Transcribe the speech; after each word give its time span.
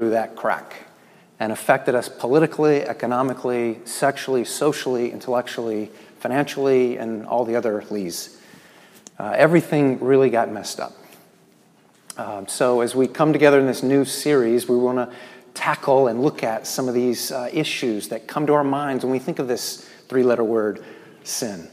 through 0.00 0.08
that 0.08 0.34
crack 0.34 0.86
and 1.38 1.52
affected 1.52 1.94
us 1.94 2.08
politically, 2.08 2.80
economically, 2.80 3.78
sexually, 3.84 4.46
socially, 4.46 5.12
intellectually, 5.12 5.90
financially, 6.20 6.96
and 6.96 7.26
all 7.26 7.44
the 7.44 7.54
other 7.54 7.84
lees. 7.90 8.40
Uh, 9.18 9.34
everything 9.36 10.00
really 10.00 10.30
got 10.30 10.50
messed 10.50 10.80
up. 10.80 10.96
Um, 12.16 12.48
so, 12.48 12.80
as 12.80 12.94
we 12.94 13.08
come 13.08 13.34
together 13.34 13.60
in 13.60 13.66
this 13.66 13.82
new 13.82 14.06
series, 14.06 14.66
we 14.66 14.76
want 14.78 14.96
to 14.96 15.14
tackle 15.52 16.08
and 16.08 16.22
look 16.22 16.42
at 16.42 16.66
some 16.66 16.88
of 16.88 16.94
these 16.94 17.30
uh, 17.30 17.50
issues 17.52 18.08
that 18.08 18.26
come 18.26 18.46
to 18.46 18.54
our 18.54 18.64
minds 18.64 19.04
when 19.04 19.12
we 19.12 19.18
think 19.18 19.38
of 19.38 19.48
this 19.48 19.86
three 20.08 20.22
letter 20.22 20.44
word, 20.44 20.82
sin. 21.24 21.68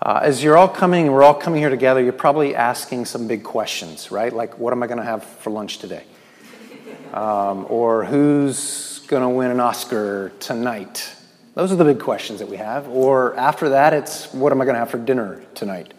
Uh, 0.00 0.20
as 0.22 0.40
you're 0.40 0.56
all 0.56 0.68
coming, 0.68 1.10
we're 1.10 1.24
all 1.24 1.34
coming 1.34 1.60
here 1.60 1.70
together, 1.70 2.00
you're 2.00 2.12
probably 2.12 2.54
asking 2.54 3.06
some 3.06 3.26
big 3.26 3.42
questions, 3.42 4.12
right? 4.12 4.32
Like, 4.32 4.56
what 4.56 4.72
am 4.72 4.84
I 4.84 4.86
going 4.86 4.98
to 4.98 5.04
have 5.04 5.24
for 5.24 5.50
lunch 5.50 5.78
today? 5.78 6.04
Um, 7.14 7.66
or 7.68 8.04
who's 8.04 8.98
going 9.06 9.22
to 9.22 9.28
win 9.28 9.52
an 9.52 9.60
Oscar 9.60 10.32
tonight? 10.40 11.14
Those 11.54 11.70
are 11.70 11.76
the 11.76 11.84
big 11.84 12.00
questions 12.00 12.40
that 12.40 12.48
we 12.48 12.56
have. 12.56 12.88
Or 12.88 13.36
after 13.36 13.68
that, 13.68 13.94
it's 13.94 14.32
what 14.34 14.50
am 14.50 14.60
I 14.60 14.64
going 14.64 14.74
to 14.74 14.80
have 14.80 14.90
for 14.90 14.98
dinner 14.98 15.40
tonight? 15.54 15.94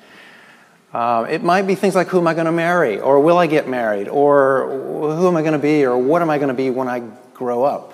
Uh, 0.91 1.25
it 1.29 1.41
might 1.41 1.67
be 1.67 1.75
things 1.75 1.95
like 1.95 2.07
who 2.07 2.17
am 2.17 2.27
I 2.27 2.33
going 2.33 2.47
to 2.47 2.51
marry? 2.51 2.99
Or 2.99 3.21
will 3.21 3.37
I 3.37 3.47
get 3.47 3.65
married? 3.65 4.09
Or 4.09 4.67
who 5.15 5.25
am 5.29 5.37
I 5.37 5.41
going 5.41 5.53
to 5.53 5.59
be? 5.59 5.85
Or 5.85 5.97
what 5.97 6.21
am 6.21 6.29
I 6.29 6.37
going 6.37 6.49
to 6.49 6.53
be 6.53 6.69
when 6.69 6.89
I 6.89 6.99
grow 7.33 7.63
up? 7.63 7.93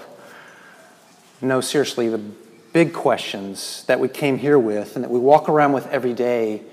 No, 1.39 1.61
seriously, 1.61 2.09
the 2.09 2.17
big 2.73 2.91
questions 2.91 3.83
that 3.85 3.99
we 3.99 4.07
came 4.07 4.39
here 4.39 4.57
with 4.57 4.95
and 4.95 5.03
that 5.03 5.11
we 5.11 5.19
walk 5.19 5.47
around 5.47 5.73
with 5.73 5.85
every 5.89 6.13
day 6.13 6.63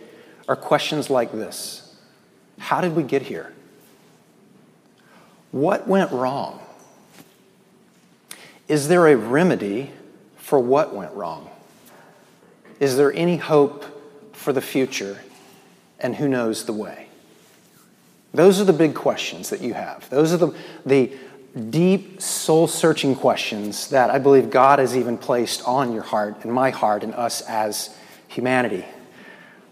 are 0.48 0.56
questions 0.56 1.10
like 1.10 1.30
this 1.30 1.94
How 2.56 2.80
did 2.80 2.96
we 2.96 3.02
get 3.02 3.20
here? 3.20 3.52
What 5.50 5.88
went 5.88 6.12
wrong? 6.12 6.60
Is 8.68 8.88
there 8.88 9.06
a 9.06 9.16
remedy 9.16 9.90
for 10.36 10.58
what 10.58 10.94
went 10.94 11.12
wrong? 11.14 11.48
Is 12.80 12.96
there 12.96 13.12
any 13.12 13.36
hope 13.36 13.84
for 14.34 14.52
the 14.52 14.60
future? 14.60 15.18
And 15.98 16.16
who 16.16 16.28
knows 16.28 16.64
the 16.64 16.72
way? 16.72 17.08
Those 18.32 18.60
are 18.60 18.64
the 18.64 18.72
big 18.72 18.94
questions 18.94 19.50
that 19.50 19.62
you 19.62 19.74
have. 19.74 20.08
Those 20.10 20.32
are 20.32 20.36
the, 20.36 20.54
the 20.84 21.12
deep, 21.70 22.20
soul 22.20 22.68
searching 22.68 23.16
questions 23.16 23.88
that 23.88 24.10
I 24.10 24.18
believe 24.18 24.50
God 24.50 24.78
has 24.78 24.96
even 24.96 25.16
placed 25.16 25.66
on 25.66 25.92
your 25.92 26.02
heart 26.02 26.44
and 26.44 26.52
my 26.52 26.70
heart 26.70 27.02
and 27.02 27.14
us 27.14 27.40
as 27.42 27.96
humanity. 28.28 28.84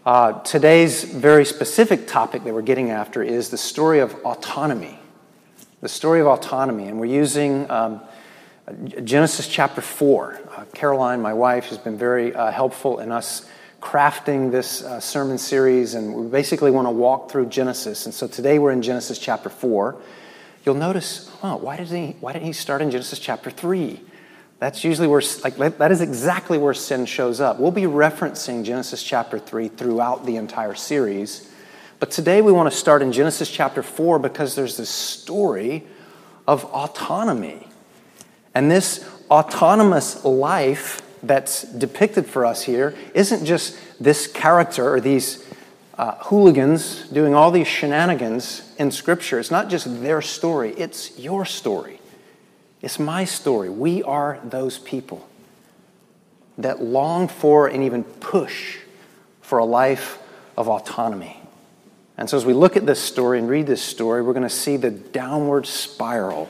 Uh, 0.05 0.39
today's 0.41 1.03
very 1.03 1.45
specific 1.45 2.07
topic 2.07 2.43
that 2.43 2.53
we're 2.53 2.61
getting 2.61 2.89
after 2.89 3.21
is 3.21 3.49
the 3.49 3.57
story 3.57 3.99
of 3.99 4.15
autonomy. 4.25 4.99
The 5.81 5.89
story 5.89 6.21
of 6.21 6.27
autonomy. 6.27 6.87
And 6.87 6.99
we're 6.99 7.05
using 7.05 7.69
um, 7.69 8.01
Genesis 9.03 9.47
chapter 9.47 9.81
4. 9.81 10.39
Uh, 10.49 10.65
Caroline, 10.73 11.21
my 11.21 11.33
wife, 11.33 11.65
has 11.65 11.77
been 11.77 11.97
very 11.97 12.33
uh, 12.33 12.51
helpful 12.51 12.99
in 12.99 13.11
us 13.11 13.49
crafting 13.81 14.51
this 14.51 14.83
uh, 14.83 14.99
sermon 14.99 15.37
series, 15.37 15.93
and 15.93 16.13
we 16.13 16.27
basically 16.27 16.71
want 16.71 16.87
to 16.87 16.91
walk 16.91 17.31
through 17.31 17.45
Genesis. 17.45 18.05
And 18.05 18.13
so 18.13 18.27
today 18.27 18.57
we're 18.57 18.71
in 18.71 18.81
Genesis 18.81 19.19
chapter 19.19 19.49
4 19.49 19.97
you'll 20.67 20.75
notice, 20.75 21.31
oh, 21.41 21.55
why, 21.55 21.77
did 21.77 21.87
he, 21.87 22.17
why 22.19 22.33
didn't 22.33 22.45
he 22.45 22.51
start 22.51 22.81
in 22.81 22.91
Genesis 22.91 23.19
chapter 23.19 23.49
3? 23.49 24.01
That's 24.59 24.83
usually 24.83 25.07
where, 25.07 25.21
like, 25.41 25.55
that 25.77 25.91
is 25.91 26.01
exactly 26.01 26.57
where 26.57 26.73
sin 26.73 27.05
shows 27.05 27.39
up. 27.39 27.57
We'll 27.57 27.71
be 27.71 27.83
referencing 27.83 28.65
Genesis 28.65 29.01
chapter 29.01 29.39
3 29.39 29.69
throughout 29.69 30.25
the 30.25 30.35
entire 30.35 30.75
series. 30.75 31.49
But 31.99 32.11
today 32.11 32.41
we 32.41 32.51
want 32.51 32.71
to 32.71 32.77
start 32.77 33.01
in 33.01 33.11
Genesis 33.11 33.49
chapter 33.49 33.81
4 33.81 34.19
because 34.19 34.55
there's 34.55 34.77
this 34.77 34.89
story 34.89 35.83
of 36.47 36.63
autonomy. 36.65 37.67
And 38.53 38.69
this 38.69 39.07
autonomous 39.31 40.23
life 40.23 41.01
that's 41.23 41.63
depicted 41.63 42.27
for 42.27 42.45
us 42.45 42.61
here 42.63 42.95
isn't 43.15 43.45
just 43.45 43.79
this 43.99 44.27
character 44.27 44.93
or 44.93 45.01
these 45.01 45.43
uh, 45.97 46.13
hooligans 46.19 47.07
doing 47.09 47.33
all 47.33 47.49
these 47.49 47.67
shenanigans 47.67 48.71
in 48.77 48.91
Scripture. 48.91 49.39
It's 49.39 49.49
not 49.49 49.67
just 49.67 50.03
their 50.03 50.21
story, 50.21 50.73
it's 50.77 51.17
your 51.17 51.45
story. 51.45 51.99
It's 52.79 52.99
my 52.99 53.25
story. 53.25 53.69
We 53.69 54.03
are 54.03 54.39
those 54.43 54.77
people 54.77 55.27
that 56.59 56.79
long 56.79 57.27
for 57.27 57.67
and 57.67 57.83
even 57.83 58.03
push 58.03 58.77
for 59.41 59.57
a 59.57 59.65
life 59.65 60.19
of 60.55 60.67
autonomy. 60.67 61.41
And 62.17 62.29
so, 62.29 62.35
as 62.35 62.45
we 62.45 62.53
look 62.53 62.75
at 62.75 62.85
this 62.85 62.99
story 62.99 63.37
and 63.37 63.47
read 63.47 63.67
this 63.67 63.81
story, 63.81 64.23
we're 64.23 64.33
going 64.33 64.41
to 64.41 64.49
see 64.49 64.75
the 64.75 64.89
downward 64.89 65.67
spiral 65.67 66.49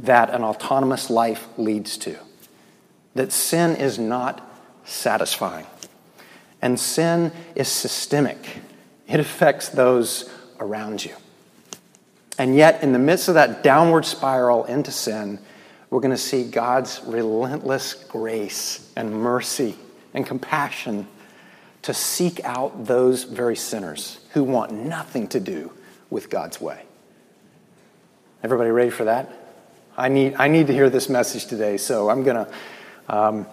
that 0.00 0.30
an 0.30 0.42
autonomous 0.42 1.10
life 1.10 1.46
leads 1.56 1.96
to. 1.98 2.16
That 3.14 3.30
sin 3.30 3.76
is 3.76 3.98
not 3.98 4.44
satisfying. 4.84 5.66
And 6.60 6.78
sin 6.78 7.32
is 7.54 7.68
systemic, 7.68 8.58
it 9.06 9.20
affects 9.20 9.68
those 9.68 10.28
around 10.58 11.04
you. 11.04 11.14
And 12.36 12.56
yet, 12.56 12.82
in 12.82 12.92
the 12.92 12.98
midst 12.98 13.28
of 13.28 13.34
that 13.34 13.62
downward 13.62 14.04
spiral 14.04 14.64
into 14.64 14.90
sin, 14.90 15.38
we're 15.90 16.00
going 16.00 16.10
to 16.10 16.16
see 16.16 16.44
God's 16.44 17.00
relentless 17.04 17.94
grace 17.94 18.90
and 18.96 19.12
mercy 19.12 19.76
and 20.14 20.26
compassion 20.26 21.06
to 21.82 21.94
seek 21.94 22.44
out 22.44 22.86
those 22.86 23.24
very 23.24 23.56
sinners 23.56 24.20
who 24.32 24.44
want 24.44 24.72
nothing 24.72 25.28
to 25.28 25.40
do 25.40 25.72
with 26.10 26.30
God's 26.30 26.60
way. 26.60 26.82
Everybody 28.42 28.70
ready 28.70 28.90
for 28.90 29.04
that? 29.04 29.32
I 29.96 30.08
need, 30.08 30.34
I 30.38 30.48
need 30.48 30.66
to 30.68 30.72
hear 30.72 30.90
this 30.90 31.08
message 31.08 31.46
today, 31.46 31.76
so 31.76 32.10
I'm 32.10 32.22
going 32.22 32.46
to. 32.46 32.52
Um, 33.08 33.46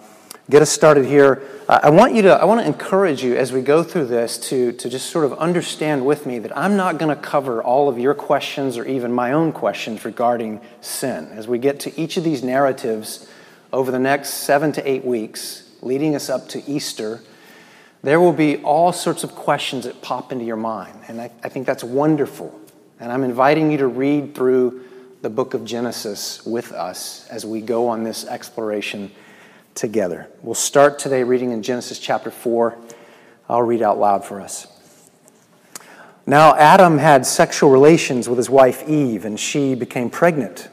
get 0.50 0.62
us 0.62 0.70
started 0.70 1.04
here. 1.04 1.42
Uh, 1.68 1.80
I 1.82 1.90
want 1.90 2.14
you 2.14 2.22
to, 2.22 2.34
I 2.34 2.44
want 2.44 2.60
to 2.60 2.66
encourage 2.66 3.22
you 3.22 3.36
as 3.36 3.52
we 3.52 3.60
go 3.60 3.82
through 3.82 4.06
this 4.06 4.38
to, 4.48 4.72
to 4.72 4.88
just 4.88 5.10
sort 5.10 5.24
of 5.24 5.34
understand 5.34 6.06
with 6.06 6.26
me 6.26 6.38
that 6.38 6.56
I'm 6.56 6.76
not 6.76 6.98
going 6.98 7.14
to 7.14 7.20
cover 7.20 7.62
all 7.62 7.88
of 7.88 7.98
your 7.98 8.14
questions 8.14 8.78
or 8.78 8.84
even 8.84 9.12
my 9.12 9.32
own 9.32 9.52
questions 9.52 10.04
regarding 10.04 10.60
sin. 10.80 11.28
As 11.32 11.46
we 11.46 11.58
get 11.58 11.80
to 11.80 12.00
each 12.00 12.16
of 12.16 12.24
these 12.24 12.42
narratives 12.42 13.28
over 13.72 13.90
the 13.90 13.98
next 13.98 14.30
seven 14.30 14.72
to 14.72 14.88
eight 14.88 15.04
weeks, 15.04 15.68
leading 15.82 16.14
us 16.14 16.30
up 16.30 16.48
to 16.48 16.70
Easter, 16.70 17.20
there 18.08 18.18
will 18.18 18.32
be 18.32 18.56
all 18.62 18.90
sorts 18.90 19.22
of 19.22 19.34
questions 19.34 19.84
that 19.84 20.00
pop 20.00 20.32
into 20.32 20.42
your 20.42 20.56
mind. 20.56 20.98
And 21.08 21.20
I, 21.20 21.30
I 21.44 21.50
think 21.50 21.66
that's 21.66 21.84
wonderful. 21.84 22.58
And 22.98 23.12
I'm 23.12 23.22
inviting 23.22 23.70
you 23.70 23.76
to 23.76 23.86
read 23.86 24.34
through 24.34 24.82
the 25.20 25.28
book 25.28 25.52
of 25.52 25.62
Genesis 25.62 26.42
with 26.46 26.72
us 26.72 27.28
as 27.28 27.44
we 27.44 27.60
go 27.60 27.88
on 27.88 28.04
this 28.04 28.24
exploration 28.24 29.10
together. 29.74 30.26
We'll 30.40 30.54
start 30.54 30.98
today 30.98 31.22
reading 31.22 31.50
in 31.50 31.62
Genesis 31.62 31.98
chapter 31.98 32.30
4. 32.30 32.78
I'll 33.46 33.62
read 33.62 33.82
out 33.82 33.98
loud 33.98 34.24
for 34.24 34.40
us. 34.40 34.66
Now, 36.24 36.56
Adam 36.56 36.96
had 36.96 37.26
sexual 37.26 37.68
relations 37.68 38.26
with 38.26 38.38
his 38.38 38.48
wife 38.48 38.88
Eve, 38.88 39.26
and 39.26 39.38
she 39.38 39.74
became 39.74 40.08
pregnant. 40.08 40.70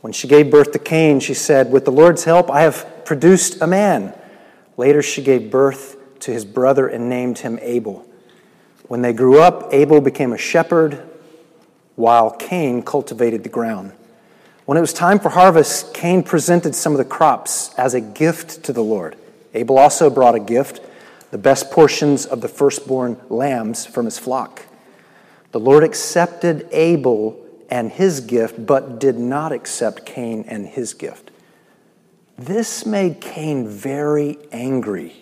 When 0.00 0.14
she 0.14 0.26
gave 0.26 0.50
birth 0.50 0.72
to 0.72 0.78
Cain, 0.78 1.20
she 1.20 1.34
said, 1.34 1.70
With 1.70 1.84
the 1.84 1.92
Lord's 1.92 2.24
help, 2.24 2.50
I 2.50 2.62
have 2.62 3.04
produced 3.04 3.60
a 3.60 3.66
man. 3.66 4.14
Later, 4.78 5.02
she 5.02 5.22
gave 5.22 5.50
birth 5.50 5.98
to 6.22 6.32
his 6.32 6.44
brother 6.44 6.88
and 6.88 7.08
named 7.08 7.38
him 7.38 7.58
Abel. 7.62 8.06
When 8.88 9.02
they 9.02 9.12
grew 9.12 9.40
up, 9.40 9.72
Abel 9.72 10.00
became 10.00 10.32
a 10.32 10.38
shepherd, 10.38 11.00
while 11.94 12.30
Cain 12.30 12.82
cultivated 12.82 13.42
the 13.42 13.48
ground. 13.48 13.92
When 14.64 14.78
it 14.78 14.80
was 14.80 14.92
time 14.92 15.18
for 15.18 15.30
harvest, 15.30 15.92
Cain 15.92 16.22
presented 16.22 16.74
some 16.74 16.92
of 16.92 16.98
the 16.98 17.04
crops 17.04 17.74
as 17.74 17.94
a 17.94 18.00
gift 18.00 18.62
to 18.64 18.72
the 18.72 18.82
Lord. 18.82 19.16
Abel 19.54 19.78
also 19.78 20.08
brought 20.08 20.34
a 20.34 20.40
gift, 20.40 20.80
the 21.30 21.38
best 21.38 21.70
portions 21.70 22.26
of 22.26 22.40
the 22.40 22.48
firstborn 22.48 23.20
lambs 23.28 23.84
from 23.84 24.04
his 24.04 24.18
flock. 24.18 24.66
The 25.50 25.60
Lord 25.60 25.84
accepted 25.84 26.68
Abel 26.72 27.38
and 27.68 27.90
his 27.90 28.20
gift, 28.20 28.64
but 28.64 29.00
did 29.00 29.18
not 29.18 29.50
accept 29.50 30.06
Cain 30.06 30.44
and 30.46 30.66
his 30.66 30.94
gift. 30.94 31.30
This 32.38 32.86
made 32.86 33.20
Cain 33.20 33.66
very 33.66 34.38
angry, 34.52 35.21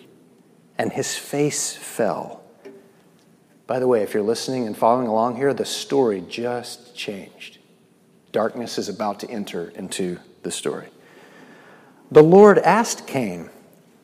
and 0.81 0.91
his 0.91 1.15
face 1.15 1.75
fell. 1.75 2.41
By 3.67 3.77
the 3.77 3.87
way, 3.87 4.01
if 4.01 4.15
you're 4.15 4.23
listening 4.23 4.65
and 4.65 4.75
following 4.75 5.05
along 5.05 5.35
here, 5.35 5.53
the 5.53 5.63
story 5.63 6.23
just 6.27 6.95
changed. 6.95 7.59
Darkness 8.31 8.79
is 8.79 8.89
about 8.89 9.19
to 9.19 9.29
enter 9.29 9.69
into 9.75 10.17
the 10.41 10.49
story. 10.49 10.87
The 12.09 12.23
Lord 12.23 12.57
asked 12.57 13.05
Cain, 13.05 13.51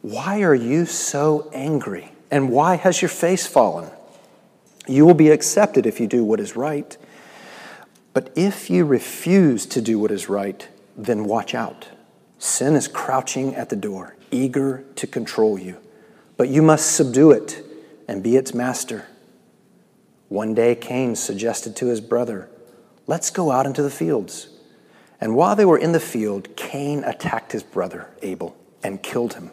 Why 0.04 0.44
are 0.44 0.54
you 0.54 0.86
so 0.86 1.50
angry? 1.52 2.12
And 2.30 2.52
why 2.52 2.76
has 2.76 3.02
your 3.02 3.10
face 3.10 3.48
fallen? 3.48 3.90
You 4.88 5.04
will 5.04 5.16
be 5.16 5.30
accepted 5.30 5.88
if 5.88 6.00
you 6.00 6.06
do 6.06 6.24
what 6.24 6.40
is 6.40 6.56
right. 6.56 6.96
But 8.14 8.32
if 8.36 8.70
you 8.70 8.86
refuse 8.86 9.66
to 9.66 9.82
do 9.82 9.98
what 9.98 10.12
is 10.12 10.30
right, 10.30 10.68
then 10.96 11.24
watch 11.24 11.56
out. 11.56 11.88
Sin 12.38 12.76
is 12.76 12.88
crouching 12.88 13.56
at 13.56 13.70
the 13.70 13.76
door, 13.76 14.16
eager 14.30 14.86
to 14.98 15.08
control 15.08 15.58
you. 15.58 15.80
But 16.38 16.50
you 16.50 16.62
must 16.62 16.96
subdue 16.96 17.32
it 17.32 17.64
and 18.08 18.24
be 18.24 18.38
its 18.38 18.54
master. 18.54 19.08
One 20.30 20.54
day, 20.54 20.76
Cain 20.76 21.16
suggested 21.16 21.76
to 21.78 21.88
his 21.88 22.00
brother, 22.02 22.50
Let's 23.08 23.30
go 23.30 23.52
out 23.52 23.66
into 23.66 23.82
the 23.82 23.90
fields. 23.90 24.50
And 25.20 25.36
while 25.36 25.56
they 25.56 25.66
were 25.66 25.78
in 25.78 25.94
the 25.94 26.00
field, 26.00 26.56
Cain 26.56 27.04
attacked 27.04 27.54
his 27.54 27.64
brother 27.64 28.10
Abel 28.22 28.56
and 28.84 29.02
killed 29.02 29.34
him. 29.34 29.52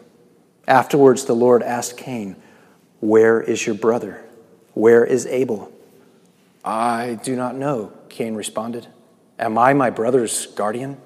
Afterwards, 0.67 1.25
the 1.25 1.35
Lord 1.35 1.63
asked 1.63 1.97
Cain, 1.97 2.35
Where 2.99 3.41
is 3.41 3.65
your 3.65 3.75
brother? 3.75 4.23
Where 4.73 5.03
is 5.03 5.25
Abel? 5.25 5.71
I 6.63 7.19
do 7.23 7.35
not 7.35 7.55
know, 7.55 7.93
Cain 8.09 8.35
responded. 8.35 8.87
Am 9.39 9.57
I 9.57 9.73
my 9.73 9.89
brother's 9.89 10.47
guardian? 10.47 10.97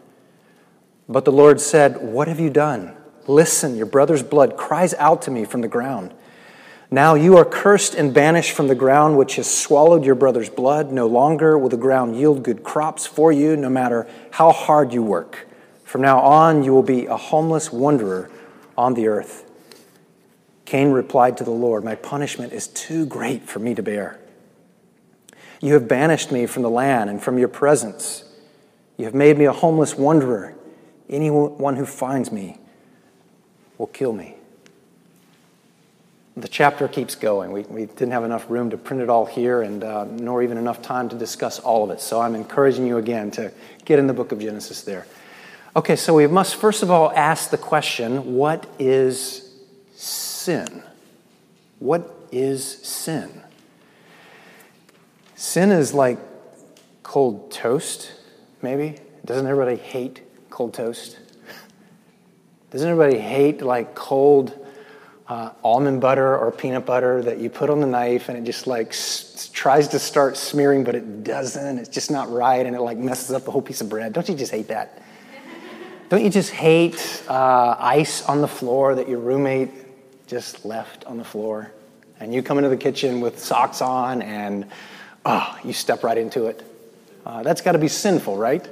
But 1.07 1.25
the 1.25 1.31
Lord 1.31 1.61
said, 1.61 2.01
What 2.01 2.27
have 2.27 2.39
you 2.39 2.49
done? 2.49 2.95
Listen, 3.29 3.75
your 3.75 3.85
brother's 3.85 4.23
blood 4.23 4.57
cries 4.57 4.95
out 4.95 5.21
to 5.21 5.29
me 5.29 5.45
from 5.45 5.61
the 5.61 5.67
ground. 5.67 6.15
Now 6.89 7.13
you 7.13 7.37
are 7.37 7.45
cursed 7.45 7.93
and 7.93 8.11
banished 8.11 8.53
from 8.53 8.67
the 8.67 8.73
ground 8.73 9.19
which 9.19 9.35
has 9.35 9.47
swallowed 9.47 10.03
your 10.03 10.15
brother's 10.15 10.49
blood. 10.49 10.91
No 10.91 11.05
longer 11.05 11.55
will 11.55 11.69
the 11.69 11.77
ground 11.77 12.15
yield 12.15 12.41
good 12.41 12.63
crops 12.63 13.05
for 13.05 13.31
you, 13.31 13.55
no 13.55 13.69
matter 13.69 14.07
how 14.31 14.51
hard 14.51 14.93
you 14.93 15.03
work. 15.03 15.47
From 15.83 16.01
now 16.01 16.19
on, 16.21 16.63
you 16.63 16.73
will 16.73 16.81
be 16.81 17.05
a 17.05 17.17
homeless 17.17 17.71
wanderer 17.71 18.31
on 18.75 18.95
the 18.95 19.07
earth. 19.07 19.47
Cain 20.65 20.89
replied 20.89 21.37
to 21.37 21.43
the 21.43 21.51
Lord, 21.51 21.83
My 21.83 21.93
punishment 21.93 22.51
is 22.51 22.67
too 22.67 23.05
great 23.05 23.43
for 23.47 23.59
me 23.59 23.75
to 23.75 23.83
bear. 23.83 24.19
You 25.61 25.75
have 25.75 25.87
banished 25.87 26.31
me 26.31 26.47
from 26.47 26.63
the 26.63 26.69
land 26.71 27.11
and 27.11 27.21
from 27.21 27.37
your 27.37 27.47
presence. 27.47 28.23
You 28.97 29.05
have 29.05 29.13
made 29.13 29.37
me 29.37 29.45
a 29.45 29.53
homeless 29.53 29.95
wanderer. 29.95 30.55
Anyone 31.07 31.75
who 31.75 31.85
finds 31.85 32.31
me 32.31 32.57
will 33.79 33.87
kill 33.87 34.13
me 34.13 34.35
the 36.41 36.47
chapter 36.47 36.87
keeps 36.87 37.15
going. 37.15 37.51
We, 37.51 37.61
we 37.63 37.85
didn't 37.85 38.11
have 38.11 38.23
enough 38.23 38.49
room 38.49 38.69
to 38.69 38.77
print 38.77 39.01
it 39.03 39.09
all 39.09 39.25
here, 39.25 39.61
and 39.61 39.83
uh, 39.83 40.05
nor 40.05 40.43
even 40.43 40.57
enough 40.57 40.81
time 40.81 41.09
to 41.09 41.15
discuss 41.15 41.59
all 41.59 41.83
of 41.83 41.89
it. 41.91 42.01
So 42.01 42.21
I'm 42.21 42.35
encouraging 42.35 42.87
you 42.87 42.97
again 42.97 43.31
to 43.31 43.51
get 43.85 43.99
in 43.99 44.07
the 44.07 44.13
book 44.13 44.31
of 44.31 44.39
Genesis 44.39 44.81
there. 44.83 45.05
Okay, 45.75 45.95
so 45.95 46.15
we 46.15 46.27
must 46.27 46.55
first 46.55 46.81
of 46.83 46.89
all 46.89 47.11
ask 47.11 47.51
the 47.51 47.57
question 47.57 48.35
what 48.35 48.67
is 48.79 49.53
sin? 49.95 50.83
What 51.79 52.09
is 52.31 52.65
sin? 52.65 53.43
Sin 55.35 55.71
is 55.71 55.93
like 55.93 56.17
cold 57.03 57.51
toast, 57.51 58.11
maybe. 58.61 58.99
Doesn't 59.25 59.47
everybody 59.47 59.77
hate 59.77 60.21
cold 60.49 60.73
toast? 60.73 61.17
Doesn't 62.71 62.87
everybody 62.87 63.19
hate 63.19 63.63
like 63.63 63.95
cold 63.95 64.53
uh, 65.27 65.51
almond 65.63 66.01
butter 66.01 66.37
or 66.37 66.51
peanut 66.51 66.85
butter 66.85 67.21
that 67.23 67.39
you 67.39 67.49
put 67.49 67.69
on 67.69 67.81
the 67.81 67.87
knife 67.87 68.29
and 68.29 68.37
it 68.37 68.43
just 68.43 68.67
like 68.67 68.89
s- 68.89 69.49
tries 69.53 69.87
to 69.89 69.99
start 69.99 70.37
smearing, 70.37 70.83
but 70.83 70.93
it 70.93 71.23
doesn't. 71.23 71.79
It's 71.79 71.89
just 71.89 72.11
not 72.11 72.31
right 72.31 72.63
and 72.65 72.75
it 72.75 72.81
like 72.81 72.97
messes 72.97 73.31
up 73.31 73.43
the 73.45 73.51
whole 73.51 73.61
piece 73.61 73.81
of 73.81 73.89
bread. 73.89 74.13
Don't 74.13 74.29
you 74.29 74.35
just 74.35 74.51
hate 74.51 74.67
that? 74.67 75.01
Don't 76.09 76.23
you 76.23 76.29
just 76.29 76.51
hate 76.51 77.23
uh, 77.27 77.75
ice 77.79 78.23
on 78.23 78.41
the 78.41 78.47
floor 78.47 78.95
that 78.95 79.07
your 79.07 79.19
roommate 79.19 79.69
just 80.27 80.65
left 80.65 81.05
on 81.05 81.17
the 81.17 81.23
floor? 81.23 81.71
And 82.19 82.33
you 82.33 82.43
come 82.43 82.57
into 82.57 82.69
the 82.69 82.77
kitchen 82.77 83.19
with 83.19 83.39
socks 83.39 83.81
on 83.81 84.21
and 84.21 84.67
oh, 85.25 85.57
you 85.63 85.73
step 85.73 86.03
right 86.03 86.17
into 86.17 86.47
it. 86.47 86.63
Uh, 87.25 87.41
that's 87.41 87.61
got 87.61 87.71
to 87.71 87.79
be 87.79 87.87
sinful, 87.87 88.37
right? 88.37 88.67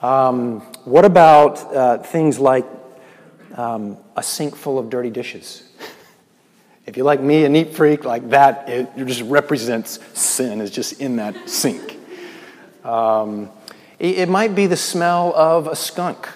Um, 0.00 0.60
what 0.84 1.04
about 1.04 1.58
uh, 1.74 1.98
things 1.98 2.38
like 2.38 2.64
um, 3.54 3.96
a 4.16 4.22
sink 4.22 4.56
full 4.56 4.78
of 4.78 4.90
dirty 4.90 5.10
dishes. 5.10 5.62
if 6.86 6.96
you're 6.96 7.06
like 7.06 7.20
me, 7.20 7.44
a 7.44 7.48
neat 7.48 7.74
freak, 7.74 8.04
like 8.04 8.30
that, 8.30 8.68
it, 8.68 8.88
just 8.96 9.22
represents 9.22 9.98
sin, 10.18 10.60
is 10.60 10.70
just 10.70 11.00
in 11.00 11.16
that 11.16 11.48
sink. 11.48 11.96
Um, 12.84 13.50
it, 13.98 14.18
it, 14.18 14.28
might 14.28 14.54
be 14.54 14.66
the 14.66 14.76
smell 14.76 15.34
of 15.34 15.66
a 15.66 15.76
skunk. 15.76 16.28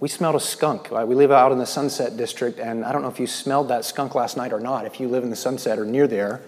We 0.00 0.08
smelled 0.08 0.34
a 0.34 0.40
skunk. 0.40 0.90
We 0.90 1.14
live 1.14 1.30
out 1.30 1.52
in 1.52 1.58
the 1.58 1.66
Sunset 1.66 2.16
District, 2.16 2.58
and 2.58 2.84
I 2.84 2.92
don't 2.92 3.02
know 3.02 3.08
if 3.08 3.20
you 3.20 3.26
smelled 3.26 3.68
that 3.68 3.84
skunk 3.84 4.14
last 4.14 4.36
night 4.36 4.52
or 4.52 4.58
not, 4.58 4.84
if 4.84 4.98
you 4.98 5.08
live 5.08 5.22
in 5.22 5.30
the 5.30 5.36
Sunset 5.36 5.78
or 5.78 5.84
near 5.84 6.08
there, 6.08 6.40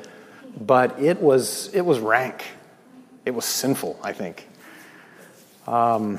but 0.61 0.99
it 1.01 1.21
was, 1.21 1.73
it 1.73 1.83
was 1.83 2.01
rank. 2.01 2.45
It 3.25 3.33
was 3.33 3.45
sinful, 3.45 3.99
I 4.03 4.13
think. 4.13 4.49
Um, 5.67 6.19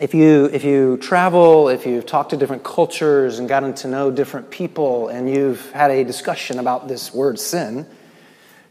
if 0.00 0.12
you, 0.12 0.46
if 0.46 0.64
you 0.64 0.96
travel, 0.96 1.68
if 1.68 1.86
you've 1.86 2.06
talked 2.06 2.30
to 2.30 2.36
different 2.36 2.64
cultures 2.64 3.38
and 3.38 3.48
gotten 3.48 3.74
to 3.74 3.88
know 3.88 4.10
different 4.10 4.50
people, 4.50 5.08
and 5.08 5.30
you've 5.30 5.70
had 5.70 5.90
a 5.90 6.02
discussion 6.02 6.58
about 6.58 6.88
this 6.88 7.14
word 7.14 7.38
sin, 7.38 7.86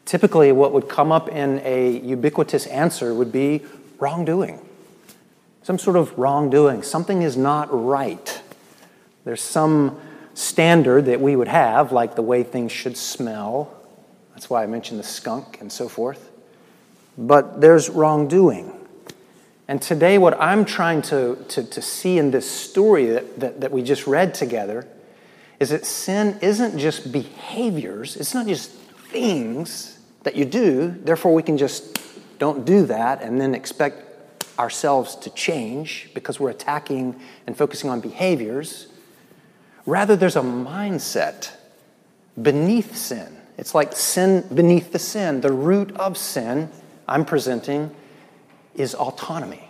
typically 0.05 0.51
what 0.51 0.73
would 0.73 0.89
come 0.89 1.13
up 1.13 1.29
in 1.29 1.61
a 1.63 1.99
ubiquitous 1.99 2.65
answer 2.67 3.13
would 3.13 3.31
be 3.31 3.61
wrongdoing. 3.99 4.59
Some 5.61 5.79
sort 5.79 5.95
of 5.95 6.17
wrongdoing. 6.19 6.83
Something 6.83 7.21
is 7.21 7.37
not 7.37 7.69
right. 7.71 8.41
There's 9.23 9.41
some 9.41 9.97
standard 10.33 11.05
that 11.05 11.21
we 11.21 11.37
would 11.37 11.47
have, 11.47 11.93
like 11.93 12.15
the 12.15 12.21
way 12.21 12.43
things 12.43 12.73
should 12.73 12.97
smell. 12.97 13.73
That's 14.33 14.49
why 14.49 14.63
I 14.63 14.65
mentioned 14.65 14.99
the 14.99 15.05
skunk 15.05 15.61
and 15.61 15.71
so 15.71 15.87
forth. 15.87 16.31
But 17.17 17.61
there's 17.61 17.89
wrongdoing. 17.89 18.72
And 19.67 19.81
today, 19.81 20.17
what 20.17 20.39
I'm 20.41 20.65
trying 20.65 21.01
to, 21.03 21.37
to, 21.49 21.63
to 21.63 21.81
see 21.81 22.17
in 22.17 22.31
this 22.31 22.49
story 22.49 23.05
that, 23.07 23.39
that, 23.39 23.61
that 23.61 23.71
we 23.71 23.81
just 23.81 24.07
read 24.07 24.33
together 24.33 24.87
is 25.59 25.69
that 25.69 25.85
sin 25.85 26.37
isn't 26.41 26.77
just 26.77 27.11
behaviors, 27.11 28.17
it's 28.17 28.33
not 28.33 28.47
just 28.47 28.71
things 28.71 29.99
that 30.23 30.35
you 30.35 30.45
do, 30.45 30.93
therefore, 31.03 31.33
we 31.33 31.43
can 31.43 31.57
just 31.57 31.99
don't 32.39 32.65
do 32.65 32.85
that 32.87 33.21
and 33.21 33.39
then 33.39 33.55
expect 33.55 34.35
ourselves 34.59 35.15
to 35.15 35.29
change 35.29 36.09
because 36.13 36.39
we're 36.39 36.49
attacking 36.49 37.19
and 37.47 37.57
focusing 37.57 37.89
on 37.89 38.01
behaviors. 38.01 38.87
Rather, 39.85 40.15
there's 40.15 40.35
a 40.35 40.41
mindset 40.41 41.51
beneath 42.41 42.95
sin. 42.95 43.37
It's 43.57 43.75
like 43.75 43.93
sin 43.93 44.45
beneath 44.53 44.91
the 44.91 44.99
sin. 44.99 45.41
The 45.41 45.51
root 45.51 45.95
of 45.95 46.17
sin 46.17 46.69
I'm 47.07 47.25
presenting 47.25 47.93
is 48.75 48.95
autonomy. 48.95 49.67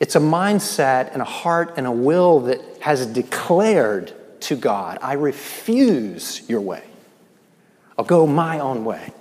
It's 0.00 0.14
a 0.14 0.20
mindset 0.20 1.12
and 1.12 1.20
a 1.20 1.26
heart 1.26 1.74
and 1.76 1.86
a 1.86 1.92
will 1.92 2.40
that 2.40 2.60
has 2.80 3.06
declared 3.06 4.14
to 4.42 4.56
God, 4.56 4.98
I 5.02 5.14
refuse 5.14 6.48
your 6.48 6.60
way. 6.60 6.84
I'll 7.98 8.04
go 8.04 8.26
my 8.26 8.60
own 8.60 8.84
way. 8.84 9.12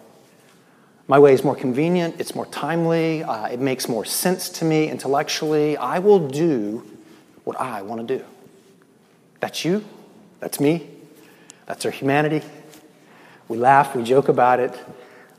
My 1.07 1.17
way 1.19 1.33
is 1.33 1.43
more 1.43 1.55
convenient, 1.55 2.15
it's 2.19 2.35
more 2.35 2.45
timely, 2.47 3.23
uh, 3.23 3.47
it 3.47 3.59
makes 3.59 3.87
more 3.87 4.03
sense 4.03 4.49
to 4.49 4.65
me 4.65 4.89
intellectually. 4.89 5.77
I 5.77 5.99
will 5.99 6.27
do 6.27 6.85
what 7.45 7.59
I 7.59 7.81
want 7.81 8.05
to 8.05 8.17
do. 8.17 8.25
That's 9.39 9.63
you, 9.63 9.85
that's 10.39 10.59
me, 10.59 10.89
that's 11.65 11.85
our 11.85 11.91
humanity. 11.91 12.45
We 13.47 13.57
laugh, 13.57 13.95
we 13.95 14.03
joke 14.03 14.27
about 14.27 14.59
it. 14.59 14.77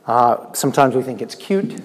Uh, 0.07 0.51
sometimes 0.53 0.95
we 0.95 1.03
think 1.03 1.21
it's 1.21 1.35
cute. 1.35 1.79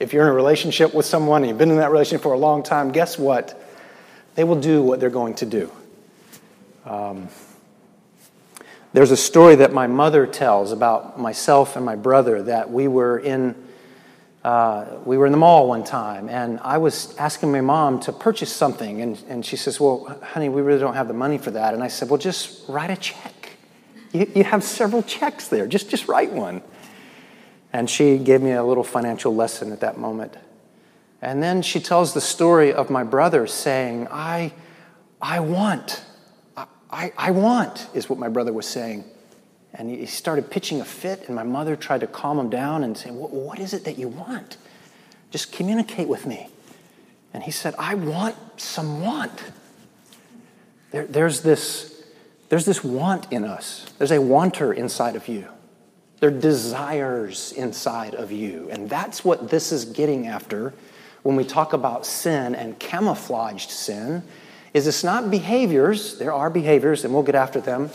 If 0.00 0.12
you're 0.12 0.24
in 0.24 0.30
a 0.30 0.34
relationship 0.34 0.94
with 0.94 1.06
someone 1.06 1.42
and 1.42 1.48
you've 1.48 1.58
been 1.58 1.70
in 1.70 1.78
that 1.78 1.90
relationship 1.90 2.22
for 2.22 2.32
a 2.32 2.38
long 2.38 2.62
time, 2.62 2.92
guess 2.92 3.18
what? 3.18 3.60
They 4.36 4.44
will 4.44 4.60
do 4.60 4.80
what 4.80 5.00
they're 5.00 5.10
going 5.10 5.34
to 5.36 5.46
do. 5.46 5.72
Um, 6.84 7.28
there's 8.92 9.10
a 9.10 9.16
story 9.16 9.56
that 9.56 9.72
my 9.72 9.88
mother 9.88 10.26
tells 10.26 10.70
about 10.70 11.18
myself 11.18 11.74
and 11.74 11.84
my 11.84 11.96
brother 11.96 12.42
that 12.44 12.70
we 12.70 12.86
were 12.86 13.18
in. 13.18 13.54
Uh, 14.44 14.86
we 15.04 15.18
were 15.18 15.26
in 15.26 15.32
the 15.32 15.38
mall 15.38 15.66
one 15.66 15.82
time, 15.82 16.28
and 16.28 16.60
I 16.60 16.78
was 16.78 17.14
asking 17.18 17.50
my 17.50 17.60
mom 17.60 17.98
to 18.00 18.12
purchase 18.12 18.54
something, 18.54 19.02
and, 19.02 19.20
and 19.28 19.44
she 19.44 19.56
says, 19.56 19.80
Well, 19.80 20.18
honey, 20.22 20.48
we 20.48 20.62
really 20.62 20.78
don't 20.78 20.94
have 20.94 21.08
the 21.08 21.14
money 21.14 21.38
for 21.38 21.50
that. 21.50 21.74
And 21.74 21.82
I 21.82 21.88
said, 21.88 22.08
Well, 22.08 22.18
just 22.18 22.66
write 22.68 22.90
a 22.90 22.96
check. 22.96 23.56
You, 24.12 24.30
you 24.34 24.44
have 24.44 24.62
several 24.62 25.02
checks 25.02 25.48
there. 25.48 25.66
Just, 25.66 25.90
just 25.90 26.06
write 26.06 26.32
one. 26.32 26.62
And 27.78 27.88
she 27.88 28.18
gave 28.18 28.42
me 28.42 28.50
a 28.50 28.64
little 28.64 28.82
financial 28.82 29.32
lesson 29.32 29.70
at 29.70 29.78
that 29.82 29.98
moment. 29.98 30.36
And 31.22 31.40
then 31.40 31.62
she 31.62 31.78
tells 31.78 32.12
the 32.12 32.20
story 32.20 32.72
of 32.72 32.90
my 32.90 33.04
brother 33.04 33.46
saying, 33.46 34.08
I, 34.10 34.52
I 35.22 35.38
want, 35.38 36.02
I, 36.90 37.12
I 37.16 37.30
want, 37.30 37.86
is 37.94 38.10
what 38.10 38.18
my 38.18 38.26
brother 38.26 38.52
was 38.52 38.66
saying. 38.66 39.04
And 39.72 39.90
he 39.90 40.06
started 40.06 40.50
pitching 40.50 40.80
a 40.80 40.84
fit, 40.84 41.28
and 41.28 41.36
my 41.36 41.44
mother 41.44 41.76
tried 41.76 42.00
to 42.00 42.08
calm 42.08 42.36
him 42.40 42.50
down 42.50 42.82
and 42.82 42.98
say, 42.98 43.10
What 43.10 43.60
is 43.60 43.72
it 43.72 43.84
that 43.84 43.96
you 43.96 44.08
want? 44.08 44.56
Just 45.30 45.52
communicate 45.52 46.08
with 46.08 46.26
me. 46.26 46.48
And 47.32 47.44
he 47.44 47.52
said, 47.52 47.76
I 47.78 47.94
want 47.94 48.34
some 48.56 49.02
want. 49.04 49.40
There, 50.90 51.06
there's, 51.06 51.42
this, 51.42 52.02
there's 52.48 52.64
this 52.64 52.82
want 52.82 53.32
in 53.32 53.44
us, 53.44 53.86
there's 53.98 54.10
a 54.10 54.20
wanter 54.20 54.72
inside 54.72 55.14
of 55.14 55.28
you. 55.28 55.46
They're 56.20 56.30
desires 56.30 57.52
inside 57.52 58.14
of 58.14 58.32
you. 58.32 58.68
And 58.70 58.90
that's 58.90 59.24
what 59.24 59.50
this 59.50 59.72
is 59.72 59.84
getting 59.84 60.26
after 60.26 60.74
when 61.22 61.36
we 61.36 61.44
talk 61.44 61.72
about 61.72 62.06
sin 62.06 62.54
and 62.54 62.78
camouflaged 62.78 63.70
sin 63.70 64.22
is 64.72 64.86
it's 64.86 65.04
not 65.04 65.30
behaviors, 65.30 66.18
there 66.18 66.32
are 66.32 66.50
behaviors 66.50 67.04
and 67.04 67.12
we'll 67.12 67.22
get 67.22 67.34
after 67.34 67.60
them, 67.60 67.90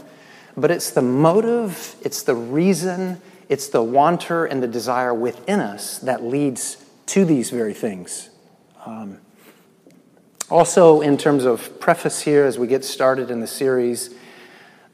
but 0.57 0.71
it's 0.71 0.91
the 0.91 1.01
motive, 1.01 1.95
it's 2.01 2.23
the 2.23 2.35
reason, 2.35 3.21
it's 3.49 3.69
the 3.69 3.81
wanter 3.81 4.45
and 4.45 4.61
the 4.61 4.67
desire 4.67 5.13
within 5.13 5.59
us 5.59 5.99
that 5.99 6.23
leads 6.23 6.85
to 7.07 7.25
these 7.25 7.49
very 7.49 7.73
things. 7.73 8.29
Um, 8.85 9.19
also, 10.49 11.01
in 11.01 11.17
terms 11.17 11.45
of 11.45 11.79
preface 11.79 12.21
here, 12.21 12.45
as 12.45 12.59
we 12.59 12.67
get 12.67 12.83
started 12.83 13.31
in 13.31 13.39
the 13.39 13.47
series, 13.47 14.13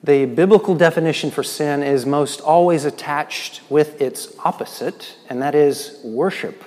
the 0.03 0.25
biblical 0.25 0.75
definition 0.75 1.29
for 1.29 1.44
sin 1.44 1.84
is 1.84 2.06
most 2.06 2.39
always 2.39 2.86
attached 2.86 3.62
with 3.70 4.01
its 4.01 4.34
opposite, 4.46 5.18
and 5.29 5.41
that 5.41 5.56
is 5.56 6.00
worship. 6.03 6.63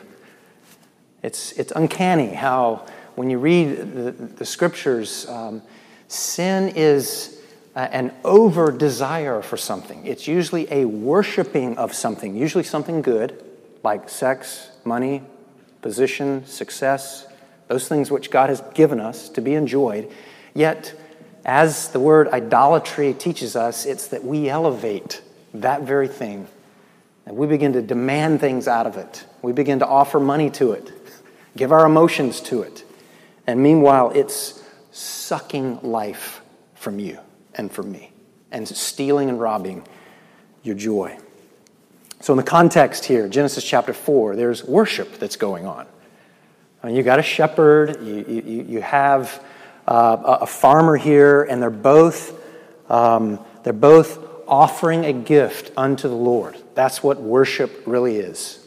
It's, 1.23 1.53
it's 1.53 1.73
uncanny 1.73 2.35
how, 2.35 2.85
when 3.15 3.31
you 3.31 3.39
read 3.39 3.95
the, 3.95 4.11
the 4.13 4.45
scriptures, 4.45 5.27
um, 5.29 5.63
sin 6.09 6.73
is 6.77 7.41
uh, 7.75 7.89
an 7.91 8.13
over 8.23 8.71
desire 8.71 9.41
for 9.41 9.57
something. 9.57 10.05
It's 10.05 10.27
usually 10.27 10.71
a 10.71 10.85
worshiping 10.85 11.79
of 11.79 11.95
something, 11.95 12.37
usually 12.37 12.65
something 12.65 13.01
good, 13.01 13.43
like 13.83 14.11
sex, 14.11 14.71
money, 14.85 15.23
position, 15.81 16.45
success, 16.45 17.27
those 17.69 17.89
things 17.89 18.11
which 18.11 18.31
God 18.31 18.51
has 18.51 18.61
given 18.75 19.01
us 19.01 19.31
to 19.31 19.41
be 19.41 19.55
enjoyed. 19.55 20.11
Yet, 20.55 20.95
as 21.45 21.89
the 21.89 22.01
word 22.01 22.29
idolatry 22.29 23.15
teaches 23.15 23.57
us, 23.57 23.85
it's 23.85 24.09
that 24.09 24.25
we 24.25 24.49
elevate 24.49 25.23
that 25.55 25.83
very 25.83 26.09
thing. 26.09 26.47
And 27.27 27.37
we 27.37 27.47
begin 27.47 27.73
to 27.75 27.83
demand 27.83 28.41
things 28.41 28.67
out 28.69 28.87
of 28.87 28.97
it. 28.97 29.25
We 29.43 29.53
begin 29.53 29.79
to 29.81 29.87
offer 29.87 30.19
money 30.21 30.51
to 30.51 30.73
it, 30.73 30.93
give 31.57 31.73
our 31.73 31.87
emotions 31.87 32.41
to 32.43 32.63
it. 32.63 32.85
And 33.47 33.63
meanwhile, 33.63 34.11
it's 34.15 34.63
sucking 34.93 35.81
life 35.83 36.41
from 36.75 36.99
you 36.99 37.19
and 37.55 37.71
from 37.71 37.93
me, 37.93 38.13
and 38.51 38.67
stealing 38.67 39.29
and 39.29 39.41
robbing 39.41 39.87
your 40.63 40.75
joy. 40.75 41.19
So, 42.21 42.33
in 42.33 42.37
the 42.37 42.45
context 42.45 43.05
here, 43.05 43.29
Genesis 43.29 43.65
chapter 43.65 43.93
4, 43.93 44.37
there's 44.37 44.63
worship 44.63 45.19
that's 45.19 45.37
going 45.37 45.67
on. 45.67 45.87
I 46.83 46.87
mean, 46.87 46.97
you 46.97 47.03
got 47.03 47.19
a 47.19 47.23
shepherd, 47.23 48.01
you, 48.01 48.25
you, 48.29 48.63
you 48.69 48.81
have 48.81 49.43
uh, 49.87 50.39
a 50.43 50.47
farmer 50.47 50.97
here, 50.97 51.43
and 51.43 51.61
they're 51.61 51.71
both, 51.71 52.39
um, 52.91 53.39
they're 53.65 53.73
both 53.73 54.19
offering 54.47 55.05
a 55.05 55.13
gift 55.13 55.73
unto 55.77 56.09
the 56.09 56.15
Lord. 56.15 56.57
That's 56.75 57.03
what 57.03 57.21
worship 57.21 57.83
really 57.87 58.17
is. 58.17 58.65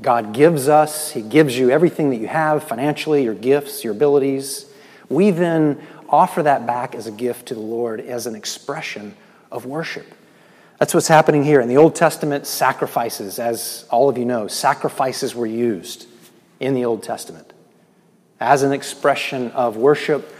God 0.00 0.32
gives 0.32 0.68
us, 0.68 1.12
He 1.12 1.22
gives 1.22 1.58
you 1.58 1.70
everything 1.70 2.10
that 2.10 2.16
you 2.16 2.28
have 2.28 2.64
financially, 2.64 3.24
your 3.24 3.34
gifts, 3.34 3.82
your 3.82 3.92
abilities. 3.92 4.66
We 5.08 5.30
then 5.30 5.80
offer 6.08 6.42
that 6.42 6.66
back 6.66 6.94
as 6.94 7.06
a 7.06 7.12
gift 7.12 7.46
to 7.48 7.54
the 7.54 7.60
Lord 7.60 8.00
as 8.00 8.26
an 8.26 8.34
expression 8.34 9.14
of 9.50 9.66
worship. 9.66 10.06
That's 10.78 10.94
what's 10.94 11.08
happening 11.08 11.42
here. 11.42 11.60
In 11.60 11.68
the 11.68 11.76
Old 11.76 11.96
Testament, 11.96 12.46
sacrifices, 12.46 13.38
as 13.40 13.84
all 13.90 14.08
of 14.08 14.16
you 14.16 14.24
know, 14.24 14.46
sacrifices 14.46 15.34
were 15.34 15.46
used 15.46 16.06
in 16.60 16.74
the 16.74 16.84
Old 16.84 17.02
Testament 17.02 17.52
as 18.40 18.62
an 18.62 18.72
expression 18.72 19.50
of 19.52 19.76
worship, 19.76 20.32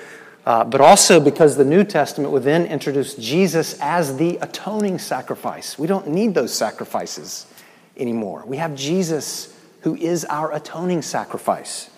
uh, 0.49 0.65
but 0.65 0.81
also 0.81 1.21
because 1.21 1.59
the 1.59 1.65
New 1.65 1.85
Testament 1.85 2.33
would 2.33 2.43
then 2.43 2.65
introduce 2.65 3.13
Jesus 3.17 3.79
as 3.83 4.17
the 4.17 4.39
atoning 4.39 4.99
sacrifice. 4.99 5.79
We 5.79 5.87
don't 5.87 6.09
need 6.09 6.33
those 6.33 6.55
sacrifices 6.55 7.45
anymore. 7.99 8.45
We 8.47 8.57
have 8.57 8.75
Jesus 8.75 9.55
who 9.83 9.95
is 9.95 10.25
our 10.25 10.55
atoning 10.55 11.03
sacrifice. 11.03 11.91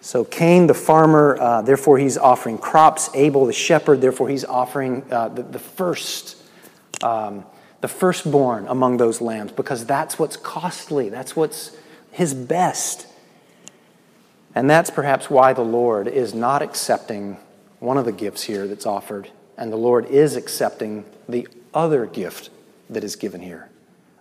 So 0.00 0.24
Cain, 0.24 0.68
the 0.68 0.74
farmer, 0.74 1.36
uh, 1.40 1.62
therefore 1.62 1.98
he's 1.98 2.16
offering 2.16 2.56
crops. 2.56 3.10
Abel, 3.14 3.46
the 3.46 3.52
shepherd, 3.52 4.00
therefore 4.00 4.28
he's 4.28 4.44
offering 4.44 5.04
uh, 5.10 5.30
the, 5.30 5.42
the, 5.42 5.58
first, 5.58 6.36
um, 7.02 7.44
the 7.80 7.88
firstborn 7.88 8.68
among 8.68 8.98
those 8.98 9.20
lambs, 9.20 9.50
because 9.50 9.84
that's 9.86 10.20
what's 10.20 10.36
costly. 10.36 11.08
That's 11.08 11.34
what's 11.34 11.76
his 12.12 12.32
best. 12.32 13.08
And 14.54 14.70
that's 14.70 14.90
perhaps 14.90 15.28
why 15.28 15.52
the 15.52 15.64
Lord 15.64 16.06
is 16.06 16.34
not 16.34 16.62
accepting 16.62 17.38
one 17.80 17.98
of 17.98 18.04
the 18.04 18.12
gifts 18.12 18.44
here 18.44 18.66
that's 18.66 18.86
offered, 18.86 19.30
and 19.58 19.72
the 19.72 19.76
Lord 19.76 20.06
is 20.06 20.36
accepting 20.36 21.04
the 21.28 21.48
other 21.72 22.06
gift 22.06 22.50
that 22.88 23.04
is 23.04 23.16
given 23.16 23.40
here. 23.40 23.68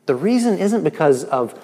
The 0.05 0.15
reason 0.15 0.57
isn't 0.57 0.83
because 0.83 1.23
of 1.23 1.57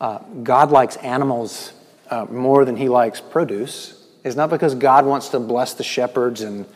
uh, 0.00 0.18
God 0.42 0.70
likes 0.70 0.96
animals 0.96 1.72
uh, 2.10 2.26
more 2.26 2.64
than 2.64 2.76
he 2.76 2.88
likes 2.88 3.20
produce 3.20 4.06
It's 4.24 4.36
not 4.36 4.50
because 4.50 4.74
God 4.74 5.06
wants 5.06 5.30
to 5.30 5.40
bless 5.40 5.74
the 5.74 5.82
shepherds 5.82 6.42
and 6.42 6.66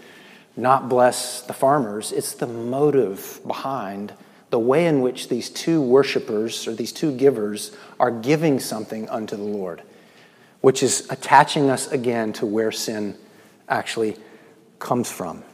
not 0.56 0.88
bless 0.88 1.42
the 1.42 1.52
farmers. 1.52 2.12
It's 2.12 2.34
the 2.34 2.46
motive 2.46 3.40
behind 3.46 4.12
the 4.50 4.58
way 4.58 4.86
in 4.86 5.00
which 5.00 5.28
these 5.28 5.50
two 5.50 5.82
worshipers 5.82 6.66
or 6.66 6.74
these 6.74 6.92
two 6.92 7.12
givers 7.12 7.76
are 8.00 8.10
giving 8.10 8.58
something 8.58 9.08
unto 9.08 9.36
the 9.36 9.42
Lord, 9.42 9.82
which 10.66 10.82
is 10.82 11.06
attaching 11.10 11.70
us 11.70 11.86
again 11.92 12.32
to 12.32 12.44
where 12.44 12.72
sin 12.72 13.16
actually 13.68 14.16
comes 14.80 15.08
from. 15.08 15.44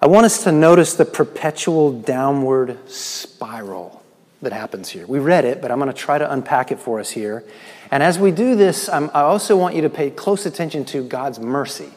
I 0.00 0.06
want 0.06 0.24
us 0.24 0.44
to 0.44 0.50
notice 0.50 0.94
the 0.94 1.04
perpetual 1.04 1.92
downward 1.92 2.78
spiral 2.90 4.02
that 4.40 4.54
happens 4.54 4.88
here. 4.88 5.06
We 5.06 5.18
read 5.18 5.44
it, 5.44 5.60
but 5.60 5.70
I'm 5.70 5.78
going 5.78 5.92
to 5.92 5.98
try 5.98 6.16
to 6.16 6.32
unpack 6.32 6.72
it 6.72 6.78
for 6.78 7.00
us 7.00 7.10
here. 7.10 7.44
And 7.90 8.02
as 8.02 8.18
we 8.18 8.30
do 8.30 8.56
this, 8.56 8.88
I'm, 8.88 9.10
I 9.12 9.20
also 9.20 9.58
want 9.58 9.74
you 9.74 9.82
to 9.82 9.90
pay 9.90 10.08
close 10.08 10.46
attention 10.46 10.86
to 10.86 11.06
God's 11.06 11.38
mercy. 11.38 11.90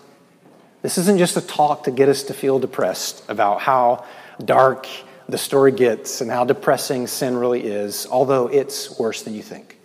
This 0.82 0.98
isn't 0.98 1.17
just 1.17 1.38
a 1.38 1.41
talk 1.48 1.86
to 1.86 1.91
get 1.91 2.10
us 2.10 2.24
to 2.24 2.34
feel 2.34 2.60
depressed 2.60 3.24
about 3.29 3.62
how 3.62 4.03
dark 4.43 4.86
the 5.29 5.38
story 5.38 5.72
gets 5.72 6.20
and 6.20 6.29
how 6.29 6.43
depressing 6.43 7.08
sin 7.08 7.38
really 7.38 7.63
is, 7.63 8.05
although 8.12 8.50
it's 8.50 9.00
worse 9.00 9.22
than 9.22 9.34
you 9.34 9.41
think. 9.41 9.77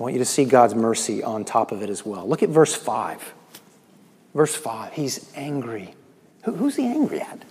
I 0.00 0.02
want 0.02 0.14
you 0.14 0.20
to 0.20 0.24
see 0.24 0.46
God's 0.46 0.74
mercy 0.74 1.22
on 1.22 1.44
top 1.44 1.72
of 1.72 1.82
it 1.82 1.90
as 1.90 2.06
well. 2.06 2.26
Look 2.26 2.42
at 2.42 2.48
verse 2.48 2.74
5. 2.74 3.34
Verse 4.34 4.54
5, 4.54 4.94
he's 4.94 5.30
angry. 5.36 5.94
who's 6.42 6.76
he 6.76 6.86
angry 6.86 7.20
at? 7.20 7.44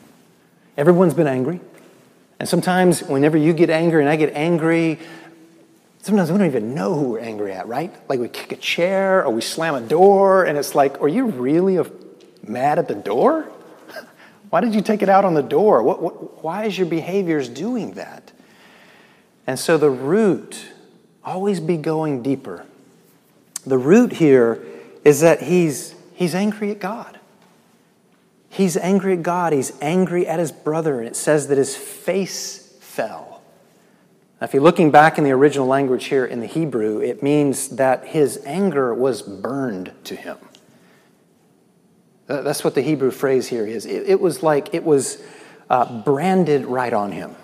Everyone's 0.76 1.14
been 1.14 1.28
angry. 1.28 1.60
And 2.40 2.50
sometimes, 2.50 3.04
whenever 3.04 3.38
you 3.38 3.54
get 3.54 3.70
angry 3.70 4.02
and 4.02 4.10
I 4.10 4.16
get 4.16 4.34
angry, 4.34 4.98
sometimes 6.02 6.32
we 6.32 6.40
don't 6.40 6.48
even 6.48 6.74
know 6.74 6.96
who 6.96 7.10
we're 7.10 7.20
angry 7.20 7.52
at, 7.52 7.68
right? 7.68 7.94
Like 8.10 8.20
we 8.20 8.28
kick 8.30 8.52
a 8.52 8.56
chair 8.56 9.24
or 9.24 9.32
we 9.32 9.42
slam 9.42 9.76
a 9.76 9.82
door, 9.82 10.46
and 10.46 10.58
it's 10.58 10.74
like, 10.74 11.00
are 11.02 11.08
you 11.08 11.26
really 11.26 11.78
mad 12.48 12.80
at 12.80 12.88
the 12.88 12.96
door? 12.96 13.44
Why 14.50 14.62
did 14.62 14.74
you 14.74 14.82
take 14.82 15.04
it 15.04 15.10
out 15.10 15.24
on 15.24 15.36
the 15.36 15.44
door? 15.44 15.84
What, 15.84 16.02
what, 16.02 16.44
why 16.44 16.64
is 16.64 16.76
your 16.76 16.88
behaviors 16.88 17.48
doing 17.48 17.92
that? 17.92 18.32
And 19.46 19.60
so 19.60 19.78
the 19.78 19.92
root, 19.92 20.69
always 21.30 21.60
be 21.60 21.78
going 21.78 22.22
deeper. 22.24 22.66
The 23.66 23.78
root 23.78 24.14
here 24.14 24.64
is 25.06 25.22
that 25.22 25.42
he's, 25.44 25.94
he's 26.14 26.36
angry 26.36 26.72
at 26.72 26.80
God. 26.80 27.20
He's 28.50 28.76
angry 28.76 29.14
at 29.14 29.24
God. 29.24 29.54
He's 29.54 29.72
angry 29.82 30.28
at 30.28 30.40
his 30.40 30.52
brother. 30.52 31.00
And 31.00 31.08
it 31.08 31.16
says 31.16 31.48
that 31.48 31.58
his 31.58 31.76
face 31.76 32.76
fell. 32.82 33.42
Now, 34.42 34.46
if 34.46 34.54
you're 34.54 34.64
looking 34.64 34.92
back 34.92 35.18
in 35.18 35.24
the 35.24 35.32
original 35.32 35.68
language 35.68 36.06
here 36.06 36.26
in 36.26 36.40
the 36.40 36.48
Hebrew, 36.48 37.00
it 37.00 37.22
means 37.22 37.70
that 37.70 38.08
his 38.08 38.42
anger 38.46 38.94
was 38.94 39.22
burned 39.22 39.92
to 40.06 40.16
him. 40.16 40.38
That's 42.28 42.64
what 42.64 42.76
the 42.76 42.82
Hebrew 42.82 43.12
phrase 43.12 43.48
here 43.48 43.66
is. 43.66 43.86
It, 43.86 44.20
was 44.20 44.44
like 44.44 44.74
it 44.74 44.84
was 44.84 45.22
uh, 45.70 46.04
branded 46.04 46.66
right 46.66 46.94
on 46.94 47.12
him. 47.12 47.36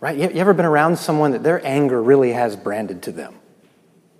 Right? 0.00 0.16
You 0.16 0.40
ever 0.40 0.54
been 0.54 0.66
around 0.66 0.98
someone 0.98 1.32
that 1.32 1.42
their 1.42 1.64
anger 1.64 2.02
really 2.02 2.32
has 2.32 2.56
branded 2.56 3.02
to 3.02 3.12
them? 3.12 3.34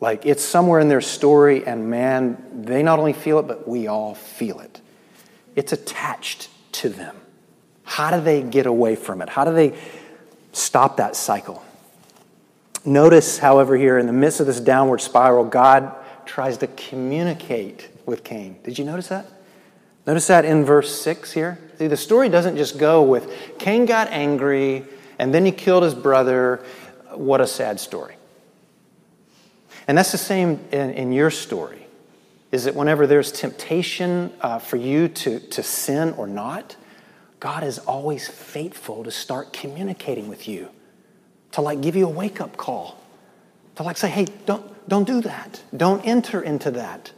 Like 0.00 0.26
it's 0.26 0.44
somewhere 0.44 0.80
in 0.80 0.88
their 0.88 1.00
story, 1.00 1.66
and 1.66 1.88
man, 1.90 2.64
they 2.64 2.82
not 2.82 2.98
only 2.98 3.14
feel 3.14 3.38
it, 3.38 3.46
but 3.46 3.66
we 3.66 3.86
all 3.86 4.14
feel 4.14 4.60
it. 4.60 4.80
It's 5.56 5.72
attached 5.72 6.48
to 6.72 6.88
them. 6.88 7.16
How 7.84 8.10
do 8.10 8.22
they 8.22 8.42
get 8.42 8.66
away 8.66 8.94
from 8.94 9.20
it? 9.20 9.28
How 9.28 9.44
do 9.44 9.52
they 9.52 9.74
stop 10.52 10.96
that 10.96 11.16
cycle. 11.16 11.62
Notice, 12.84 13.38
however, 13.38 13.76
here 13.76 13.98
in 13.98 14.06
the 14.06 14.12
midst 14.12 14.40
of 14.40 14.46
this 14.46 14.60
downward 14.60 15.00
spiral, 15.00 15.44
God 15.44 15.94
tries 16.24 16.58
to 16.58 16.66
communicate 16.68 17.88
with 18.06 18.24
Cain. 18.24 18.56
Did 18.64 18.78
you 18.78 18.84
notice 18.84 19.08
that? 19.08 19.26
Notice 20.06 20.26
that 20.28 20.44
in 20.44 20.64
verse 20.64 21.00
6 21.00 21.32
here. 21.32 21.58
See, 21.78 21.86
the 21.86 21.96
story 21.96 22.28
doesn't 22.28 22.56
just 22.56 22.78
go 22.78 23.02
with 23.02 23.30
Cain 23.58 23.84
got 23.84 24.08
angry 24.08 24.86
and 25.20 25.34
then 25.34 25.44
he 25.44 25.52
killed 25.52 25.82
his 25.82 25.94
brother. 25.94 26.64
What 27.12 27.42
a 27.42 27.46
sad 27.46 27.78
story. 27.78 28.14
And 29.86 29.98
that's 29.98 30.12
the 30.12 30.18
same 30.18 30.58
in, 30.72 30.90
in 30.92 31.12
your 31.12 31.30
story. 31.30 31.86
Is 32.52 32.64
that 32.64 32.74
whenever 32.74 33.06
there's 33.06 33.30
temptation 33.30 34.32
uh, 34.40 34.58
for 34.58 34.76
you 34.76 35.08
to, 35.08 35.38
to 35.38 35.62
sin 35.62 36.14
or 36.14 36.26
not, 36.26 36.74
God 37.38 37.64
is 37.64 37.78
always 37.80 38.28
faithful 38.28 39.04
to 39.04 39.10
start 39.10 39.52
communicating 39.52 40.26
with 40.26 40.48
you, 40.48 40.70
to 41.52 41.60
like 41.60 41.82
give 41.82 41.96
you 41.96 42.06
a 42.06 42.10
wake 42.10 42.40
up 42.40 42.56
call, 42.56 42.98
to 43.76 43.82
like 43.82 43.98
say, 43.98 44.08
hey, 44.08 44.26
don't, 44.46 44.88
don't 44.88 45.06
do 45.06 45.20
that. 45.20 45.62
Don't 45.76 46.00
enter 46.06 46.40
into 46.40 46.70
that. 46.70 47.12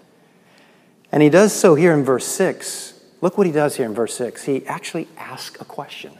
And 1.12 1.23
he 1.23 1.28
does 1.28 1.52
so 1.52 1.76
here 1.76 1.94
in 1.94 2.02
verse 2.02 2.26
6. 2.26 3.00
Look 3.21 3.38
what 3.38 3.47
he 3.47 3.52
does 3.52 3.76
here 3.76 3.87
in 3.87 3.94
verse 3.94 4.16
6. 4.16 4.42
He 4.42 4.66
actually 4.66 5.06
asks 5.16 5.61
a 5.61 5.64
question 5.64 6.18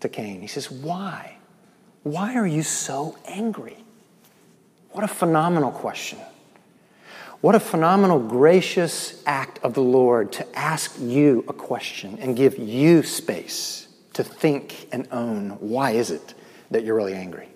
to 0.00 0.08
Cain. 0.08 0.40
He 0.40 0.46
says, 0.46 0.70
Why? 0.70 1.36
Why 2.02 2.36
are 2.36 2.46
you 2.46 2.62
so 2.62 3.18
angry? 3.26 3.76
What 4.92 5.04
a 5.04 5.08
phenomenal 5.08 5.72
question. 5.72 6.18
What 7.40 7.54
a 7.54 7.60
phenomenal, 7.60 8.18
gracious 8.18 9.22
act 9.26 9.58
of 9.62 9.74
the 9.74 9.82
Lord 9.82 10.32
to 10.32 10.58
ask 10.58 10.96
you 10.98 11.44
a 11.48 11.52
question 11.52 12.18
and 12.18 12.36
give 12.36 12.58
you 12.58 13.02
space 13.02 13.88
to 14.14 14.24
think 14.24 14.88
and 14.92 15.06
own 15.12 15.50
why 15.60 15.90
is 15.90 16.10
it 16.10 16.34
that 16.70 16.82
you're 16.82 16.96
really 16.96 17.14
angry? 17.14 17.48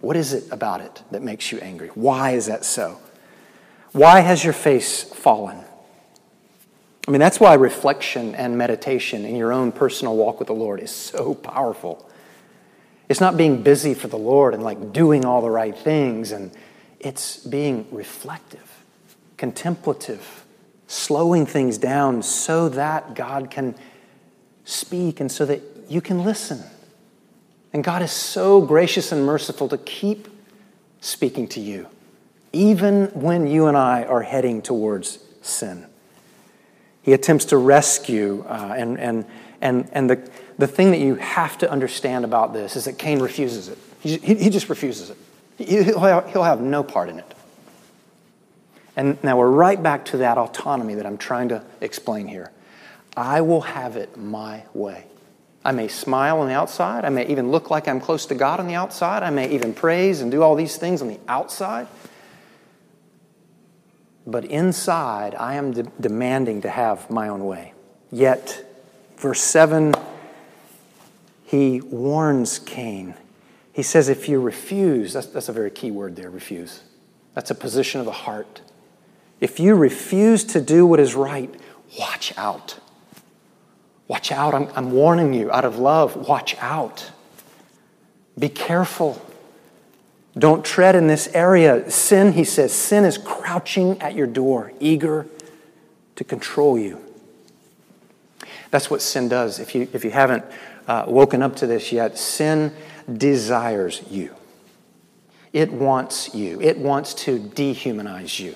What 0.00 0.16
is 0.16 0.32
it 0.32 0.44
about 0.52 0.80
it 0.80 1.02
that 1.10 1.22
makes 1.22 1.50
you 1.50 1.58
angry? 1.58 1.88
Why 1.88 2.32
is 2.32 2.46
that 2.46 2.64
so? 2.64 3.00
Why 3.92 4.20
has 4.20 4.44
your 4.44 4.52
face 4.52 5.02
fallen? 5.02 5.64
I 7.08 7.10
mean, 7.10 7.20
that's 7.20 7.40
why 7.40 7.54
reflection 7.54 8.34
and 8.34 8.58
meditation 8.58 9.24
in 9.24 9.34
your 9.34 9.50
own 9.50 9.72
personal 9.72 10.14
walk 10.14 10.38
with 10.38 10.48
the 10.48 10.54
Lord 10.54 10.78
is 10.78 10.90
so 10.90 11.34
powerful. 11.34 12.06
It's 13.08 13.18
not 13.18 13.38
being 13.38 13.62
busy 13.62 13.94
for 13.94 14.08
the 14.08 14.18
Lord 14.18 14.52
and 14.52 14.62
like 14.62 14.92
doing 14.92 15.24
all 15.24 15.40
the 15.40 15.48
right 15.48 15.74
things, 15.74 16.32
and 16.32 16.52
it's 17.00 17.38
being 17.38 17.86
reflective, 17.90 18.84
contemplative, 19.38 20.44
slowing 20.86 21.46
things 21.46 21.78
down 21.78 22.22
so 22.22 22.68
that 22.68 23.14
God 23.14 23.50
can 23.50 23.74
speak 24.66 25.18
and 25.18 25.32
so 25.32 25.46
that 25.46 25.62
you 25.88 26.02
can 26.02 26.24
listen. 26.24 26.62
And 27.72 27.82
God 27.82 28.02
is 28.02 28.12
so 28.12 28.60
gracious 28.60 29.12
and 29.12 29.24
merciful 29.24 29.66
to 29.70 29.78
keep 29.78 30.28
speaking 31.00 31.48
to 31.48 31.60
you, 31.60 31.86
even 32.52 33.06
when 33.14 33.46
you 33.46 33.64
and 33.64 33.78
I 33.78 34.04
are 34.04 34.20
heading 34.20 34.60
towards 34.60 35.20
sin. 35.40 35.87
He 37.08 37.14
attempts 37.14 37.46
to 37.46 37.56
rescue, 37.56 38.44
uh, 38.46 38.74
and, 38.76 39.00
and, 39.00 39.24
and, 39.62 39.88
and 39.92 40.10
the, 40.10 40.30
the 40.58 40.66
thing 40.66 40.90
that 40.90 40.98
you 40.98 41.14
have 41.14 41.56
to 41.56 41.70
understand 41.70 42.26
about 42.26 42.52
this 42.52 42.76
is 42.76 42.84
that 42.84 42.98
Cain 42.98 43.20
refuses 43.20 43.68
it. 43.68 43.78
He, 44.00 44.18
he, 44.18 44.50
just 44.50 44.68
refuses 44.68 45.08
it. 45.08 45.16
He'll 45.56 46.00
have, 46.00 46.30
he'll 46.30 46.42
have 46.42 46.60
no 46.60 46.82
part 46.82 47.08
in 47.08 47.18
it. 47.18 47.34
And 48.94 49.16
now 49.24 49.38
we're 49.38 49.48
right 49.48 49.82
back 49.82 50.04
to 50.04 50.18
that 50.18 50.36
autonomy 50.36 50.96
that 50.96 51.06
I'm 51.06 51.16
trying 51.16 51.48
to 51.48 51.64
explain 51.80 52.26
here. 52.26 52.50
I 53.16 53.40
will 53.40 53.62
have 53.62 53.96
it 53.96 54.18
my 54.18 54.64
way. 54.74 55.04
I 55.64 55.72
may 55.72 55.88
smile 55.88 56.40
on 56.40 56.48
the 56.48 56.54
outside. 56.54 57.06
I 57.06 57.08
may 57.08 57.26
even 57.28 57.50
look 57.50 57.70
like 57.70 57.88
I'm 57.88 58.02
close 58.02 58.26
to 58.26 58.34
God 58.34 58.60
on 58.60 58.66
the 58.66 58.74
outside. 58.74 59.22
I 59.22 59.30
may 59.30 59.48
even 59.52 59.72
praise 59.72 60.20
and 60.20 60.30
do 60.30 60.42
all 60.42 60.56
these 60.56 60.76
things 60.76 61.00
on 61.00 61.08
the 61.08 61.20
outside. 61.26 61.86
But 64.28 64.44
inside, 64.44 65.34
I 65.34 65.54
am 65.54 65.72
de- 65.72 65.84
demanding 65.98 66.60
to 66.60 66.68
have 66.68 67.08
my 67.08 67.28
own 67.28 67.46
way. 67.46 67.72
Yet, 68.12 68.62
verse 69.16 69.40
7, 69.40 69.94
he 71.46 71.80
warns 71.80 72.58
Cain. 72.58 73.14
He 73.72 73.82
says, 73.82 74.10
if 74.10 74.28
you 74.28 74.38
refuse, 74.38 75.14
that's, 75.14 75.28
that's 75.28 75.48
a 75.48 75.52
very 75.52 75.70
key 75.70 75.90
word 75.90 76.14
there, 76.14 76.28
refuse. 76.28 76.82
That's 77.32 77.50
a 77.50 77.54
position 77.54 78.00
of 78.00 78.06
the 78.06 78.12
heart. 78.12 78.60
If 79.40 79.58
you 79.58 79.74
refuse 79.74 80.44
to 80.44 80.60
do 80.60 80.84
what 80.84 81.00
is 81.00 81.14
right, 81.14 81.54
watch 81.98 82.34
out. 82.36 82.78
Watch 84.08 84.30
out. 84.30 84.52
I'm, 84.52 84.68
I'm 84.74 84.92
warning 84.92 85.32
you 85.32 85.50
out 85.50 85.64
of 85.64 85.78
love. 85.78 86.28
Watch 86.28 86.54
out. 86.58 87.12
Be 88.38 88.50
careful. 88.50 89.24
Don't 90.38 90.64
tread 90.64 90.94
in 90.94 91.06
this 91.06 91.28
area. 91.34 91.90
Sin, 91.90 92.32
he 92.32 92.44
says, 92.44 92.72
sin 92.72 93.04
is 93.04 93.18
crouching 93.18 94.00
at 94.00 94.14
your 94.14 94.26
door, 94.26 94.72
eager 94.78 95.26
to 96.16 96.24
control 96.24 96.78
you. 96.78 97.00
That's 98.70 98.90
what 98.90 99.02
sin 99.02 99.28
does. 99.28 99.58
If 99.58 99.74
you, 99.74 99.88
if 99.92 100.04
you 100.04 100.10
haven't 100.10 100.44
uh, 100.86 101.04
woken 101.08 101.42
up 101.42 101.56
to 101.56 101.66
this 101.66 101.90
yet, 101.92 102.18
sin 102.18 102.72
desires 103.10 104.02
you. 104.10 104.34
It 105.52 105.72
wants 105.72 106.34
you. 106.34 106.60
It 106.60 106.78
wants 106.78 107.14
to 107.14 107.38
dehumanize 107.38 108.38
you. 108.38 108.54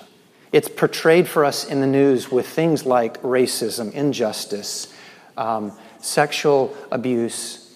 It's 0.52 0.68
portrayed 0.68 1.26
for 1.26 1.44
us 1.44 1.64
in 1.64 1.80
the 1.80 1.86
news 1.86 2.30
with 2.30 2.46
things 2.46 2.84
like 2.84 3.20
racism, 3.22 3.90
injustice, 3.92 4.94
um, 5.38 5.72
sexual 6.00 6.76
abuse, 6.90 7.74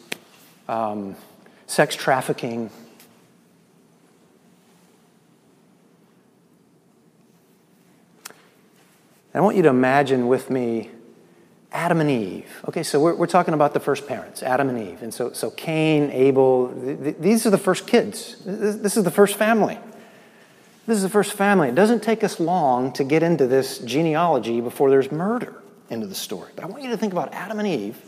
um, 0.69 1.17
sex 1.67 1.97
trafficking. 1.97 2.71
I 9.37 9.41
want 9.41 9.57
you 9.57 9.63
to 9.63 9.69
imagine 9.69 10.29
with 10.29 10.49
me 10.49 10.91
Adam 11.71 12.01
and 12.01 12.11
Eve. 12.11 12.63
Okay, 12.69 12.83
so 12.83 12.99
we're, 12.99 13.15
we're 13.15 13.27
talking 13.27 13.53
about 13.53 13.75
the 13.75 13.81
first 13.81 14.07
parents, 14.07 14.43
Adam 14.43 14.71
and 14.71 14.89
Eve. 14.89 15.03
And 15.03 15.13
so, 15.13 15.33
so 15.33 15.51
Cain, 15.51 16.11
Abel, 16.11 16.73
th- 16.73 16.99
th- 16.99 17.17
these 17.21 17.45
are 17.45 17.51
the 17.51 17.59
first 17.59 17.87
kids. 17.87 18.37
This, 18.47 18.77
this 18.77 18.97
is 18.97 19.05
the 19.05 19.11
first 19.11 19.37
family. 19.37 19.79
This 20.87 20.97
is 20.97 21.03
the 21.03 21.11
first 21.11 21.35
family. 21.35 21.69
It 21.69 21.75
doesn't 21.75 22.03
take 22.03 22.25
us 22.25 22.41
long 22.41 22.93
to 22.95 23.05
get 23.05 23.23
into 23.23 23.47
this 23.47 23.79
genealogy 23.81 24.63
before 24.63 24.89
there's 24.89 25.13
murder 25.13 25.61
into 25.91 26.07
the 26.07 26.15
story. 26.15 26.53
But 26.55 26.65
I 26.65 26.69
want 26.69 26.83
you 26.83 26.91
to 26.91 26.97
think 26.97 27.13
about 27.13 27.35
Adam 27.35 27.59
and 27.59 27.69
Eve 27.69 28.01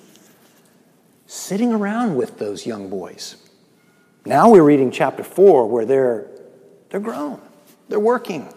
sitting 1.27 1.75
around 1.75 2.17
with 2.17 2.39
those 2.39 2.65
young 2.65 2.89
boys. 2.89 3.37
Now 4.25 4.51
we're 4.51 4.63
reading 4.63 4.91
chapter 4.91 5.23
4 5.23 5.67
where 5.67 5.85
they're, 5.85 6.31
they're 6.89 7.01
grown, 7.01 7.41
they're 7.91 8.01
working. 8.01 8.53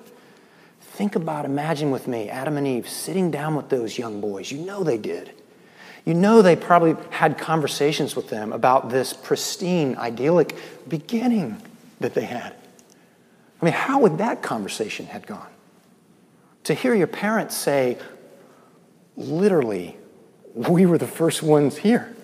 Think 1.02 1.16
about, 1.16 1.46
imagine 1.46 1.90
with 1.90 2.08
me, 2.08 2.30
Adam 2.30 2.58
and 2.58 2.68
Eve 2.68 2.88
sitting 2.88 3.32
down 3.32 3.56
with 3.56 3.70
those 3.70 3.98
young 3.98 4.22
boys. 4.22 4.52
You 4.52 4.60
know 4.60 4.84
they 4.84 5.00
did. 5.00 5.32
You 6.06 6.14
know 6.14 6.44
they 6.44 6.56
probably 6.56 6.96
had 7.10 7.40
conversations 7.40 8.16
with 8.16 8.30
them 8.30 8.54
about 8.54 8.92
this 8.92 9.12
pristine, 9.12 9.96
idyllic 9.98 10.56
beginning 10.88 11.60
that 12.02 12.14
they 12.14 12.26
had. 12.26 12.54
I 13.60 13.66
mean, 13.66 13.74
how 13.74 14.02
would 14.02 14.20
that 14.20 14.44
conversation 14.44 15.08
have 15.08 15.26
gone? 15.26 15.50
To 16.66 16.76
hear 16.76 16.94
your 16.94 17.08
parents 17.08 17.58
say, 17.58 17.98
literally, 19.18 19.98
we 20.54 20.86
were 20.86 21.00
the 21.00 21.08
first 21.08 21.42
ones 21.42 21.78
here. 21.78 22.16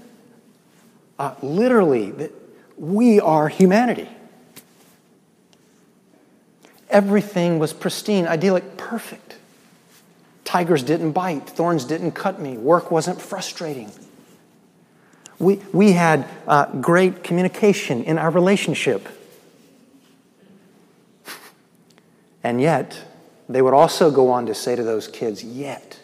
Uh, 1.18 1.34
literally, 1.42 2.30
we 2.78 3.20
are 3.22 3.50
humanity. 3.50 4.08
Everything 6.90 7.60
was 7.60 7.74
pristine, 7.74 8.28
idyllic, 8.28 8.78
perfect. 8.78 9.36
Tigers 10.46 10.84
didn't 10.84 11.12
bite, 11.12 11.50
thorns 11.50 11.84
didn't 11.84 12.12
cut 12.12 12.40
me, 12.40 12.58
work 12.58 12.90
wasn't 12.90 13.22
frustrating. 13.22 13.92
We, 15.40 15.56
we 15.74 15.92
had 15.92 16.28
uh, 16.48 16.68
great 16.80 17.24
communication 17.24 18.04
in 18.04 18.18
our 18.18 18.32
relationship. 18.32 19.08
And 22.44 22.62
yet, 22.62 22.98
they 23.50 23.62
would 23.62 23.74
also 23.74 24.10
go 24.10 24.32
on 24.32 24.46
to 24.46 24.56
say 24.56 24.76
to 24.76 24.84
those 24.84 25.08
kids, 25.08 25.44
yet, 25.44 26.00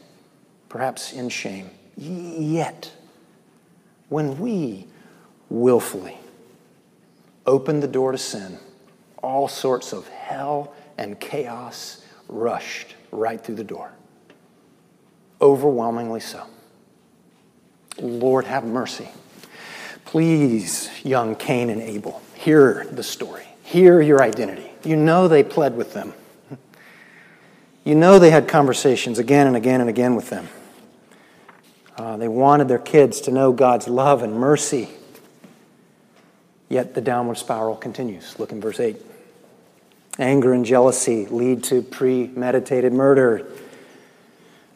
perhaps 0.67 1.13
in 1.13 1.29
shame, 1.29 1.69
yet, 1.95 2.91
when 4.09 4.37
we 4.39 4.85
willfully 5.49 6.17
opened 7.45 7.81
the 7.81 7.87
door 7.87 8.11
to 8.11 8.17
sin, 8.17 8.57
all 9.23 9.47
sorts 9.47 9.93
of 9.93 10.07
hell 10.09 10.75
and 10.97 11.19
chaos 11.19 12.05
rushed 12.27 12.95
right 13.11 13.43
through 13.43 13.55
the 13.55 13.63
door. 13.63 13.91
Overwhelmingly 15.41 16.19
so. 16.19 16.45
Lord, 17.99 18.45
have 18.45 18.65
mercy. 18.65 19.09
Please, 20.05 20.89
young 21.03 21.35
Cain 21.35 21.69
and 21.69 21.81
Abel, 21.81 22.21
hear 22.35 22.85
the 22.91 23.03
story. 23.03 23.47
Hear 23.63 24.01
your 24.01 24.21
identity. 24.21 24.69
You 24.83 24.95
know 24.95 25.27
they 25.27 25.43
pled 25.43 25.75
with 25.75 25.93
them. 25.93 26.13
You 27.85 27.95
know 27.95 28.17
they 28.17 28.31
had 28.31 28.47
conversations 28.47 29.19
again 29.19 29.47
and 29.47 29.57
again 29.57 29.81
and 29.81 29.89
again 29.89 30.15
with 30.15 30.29
them. 30.29 30.47
Uh, 31.97 32.15
they 32.17 32.29
wanted 32.29 32.67
their 32.67 32.79
kids 32.79 33.21
to 33.21 33.31
know 33.31 33.51
God's 33.51 33.87
love 33.87 34.23
and 34.23 34.33
mercy. 34.33 34.89
Yet 36.69 36.95
the 36.95 37.01
downward 37.01 37.37
spiral 37.37 37.75
continues. 37.75 38.39
Look 38.39 38.51
in 38.51 38.61
verse 38.61 38.79
8. 38.79 38.95
Anger 40.19 40.53
and 40.53 40.63
jealousy 40.63 41.25
lead 41.25 41.63
to 41.65 41.81
premeditated 41.81 42.93
murder. 42.93 43.47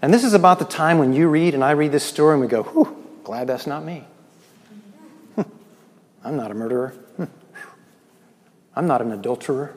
And 0.01 0.13
this 0.13 0.23
is 0.23 0.33
about 0.33 0.59
the 0.59 0.65
time 0.65 0.97
when 0.97 1.13
you 1.13 1.27
read 1.27 1.53
and 1.53 1.63
I 1.63 1.71
read 1.71 1.91
this 1.91 2.03
story 2.03 2.33
and 2.33 2.41
we 2.41 2.47
go, 2.47 2.63
whew, 2.63 3.05
glad 3.23 3.47
that's 3.47 3.67
not 3.67 3.83
me. 3.83 4.03
I'm 6.23 6.37
not 6.37 6.49
a 6.49 6.53
murderer. 6.53 6.93
I'm 8.75 8.87
not 8.87 9.01
an 9.01 9.11
adulterer. 9.11 9.75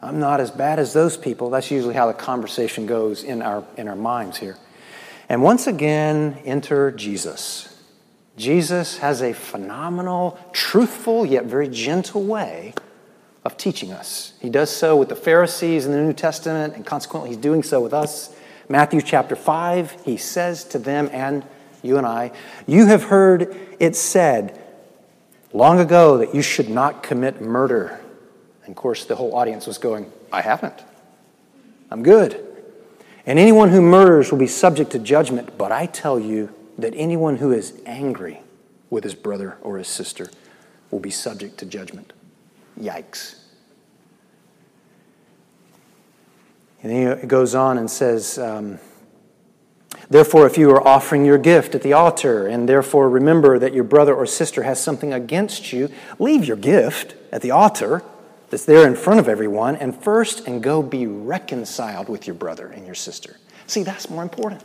I'm 0.00 0.18
not 0.18 0.40
as 0.40 0.50
bad 0.50 0.78
as 0.78 0.92
those 0.92 1.16
people. 1.16 1.50
That's 1.50 1.70
usually 1.70 1.94
how 1.94 2.06
the 2.06 2.14
conversation 2.14 2.86
goes 2.86 3.22
in 3.22 3.42
our, 3.42 3.64
in 3.76 3.86
our 3.86 3.96
minds 3.96 4.38
here. 4.38 4.56
And 5.28 5.42
once 5.42 5.66
again, 5.66 6.40
enter 6.44 6.90
Jesus. 6.90 7.68
Jesus 8.36 8.98
has 8.98 9.20
a 9.20 9.34
phenomenal, 9.34 10.38
truthful, 10.52 11.26
yet 11.26 11.44
very 11.44 11.68
gentle 11.68 12.24
way 12.24 12.74
of 13.44 13.56
teaching 13.56 13.92
us. 13.92 14.34
He 14.40 14.50
does 14.50 14.70
so 14.70 14.96
with 14.96 15.08
the 15.08 15.16
Pharisees 15.16 15.86
in 15.86 15.92
the 15.92 15.98
New 15.98 16.12
Testament, 16.12 16.74
and 16.74 16.84
consequently, 16.84 17.30
he's 17.30 17.38
doing 17.38 17.62
so 17.62 17.80
with 17.80 17.94
us. 17.94 18.34
Matthew 18.68 19.00
chapter 19.00 19.34
5, 19.34 20.02
he 20.04 20.16
says 20.16 20.64
to 20.64 20.78
them 20.78 21.08
and 21.12 21.44
you 21.82 21.96
and 21.96 22.06
I, 22.06 22.32
You 22.66 22.86
have 22.86 23.04
heard 23.04 23.56
it 23.78 23.96
said 23.96 24.60
long 25.52 25.80
ago 25.80 26.18
that 26.18 26.34
you 26.34 26.42
should 26.42 26.68
not 26.68 27.02
commit 27.02 27.40
murder 27.40 28.00
And 28.64 28.70
of 28.70 28.76
course, 28.76 29.04
the 29.04 29.16
whole 29.16 29.34
audience 29.34 29.66
was 29.66 29.78
going, 29.78 30.12
I 30.32 30.42
haven't. 30.42 30.84
I'm 31.90 32.02
good. 32.02 32.46
And 33.26 33.38
anyone 33.38 33.70
who 33.70 33.80
murders 33.80 34.30
will 34.30 34.38
be 34.38 34.46
subject 34.46 34.92
to 34.92 34.98
judgment. 34.98 35.58
But 35.58 35.72
I 35.72 35.86
tell 35.86 36.20
you 36.20 36.54
that 36.78 36.94
anyone 36.94 37.38
who 37.38 37.52
is 37.52 37.72
angry 37.84 38.40
with 38.88 39.04
his 39.04 39.14
brother 39.14 39.56
or 39.62 39.78
his 39.78 39.88
sister 39.88 40.30
will 40.90 41.00
be 41.00 41.10
subject 41.10 41.58
to 41.58 41.66
judgment. 41.66 42.12
Yikes. 42.80 43.36
And 46.82 46.90
then 46.90 47.20
he 47.20 47.26
goes 47.26 47.54
on 47.54 47.78
and 47.78 47.90
says, 47.90 48.38
um, 48.38 48.78
Therefore, 50.08 50.46
if 50.46 50.58
you 50.58 50.70
are 50.70 50.86
offering 50.86 51.24
your 51.24 51.38
gift 51.38 51.74
at 51.76 51.82
the 51.82 51.92
altar, 51.92 52.48
and 52.48 52.68
therefore 52.68 53.08
remember 53.08 53.60
that 53.60 53.72
your 53.72 53.84
brother 53.84 54.14
or 54.14 54.26
sister 54.26 54.64
has 54.64 54.82
something 54.82 55.12
against 55.12 55.72
you, 55.72 55.88
leave 56.18 56.44
your 56.44 56.56
gift 56.56 57.14
at 57.30 57.42
the 57.42 57.52
altar 57.52 58.02
that's 58.48 58.64
there 58.64 58.86
in 58.88 58.96
front 58.96 59.20
of 59.20 59.28
everyone, 59.28 59.76
and 59.76 59.94
first 59.94 60.48
and 60.48 60.62
go 60.62 60.82
be 60.82 61.06
reconciled 61.06 62.08
with 62.08 62.26
your 62.26 62.34
brother 62.34 62.66
and 62.66 62.86
your 62.86 62.96
sister. 62.96 63.36
See, 63.68 63.84
that's 63.84 64.10
more 64.10 64.24
important. 64.24 64.62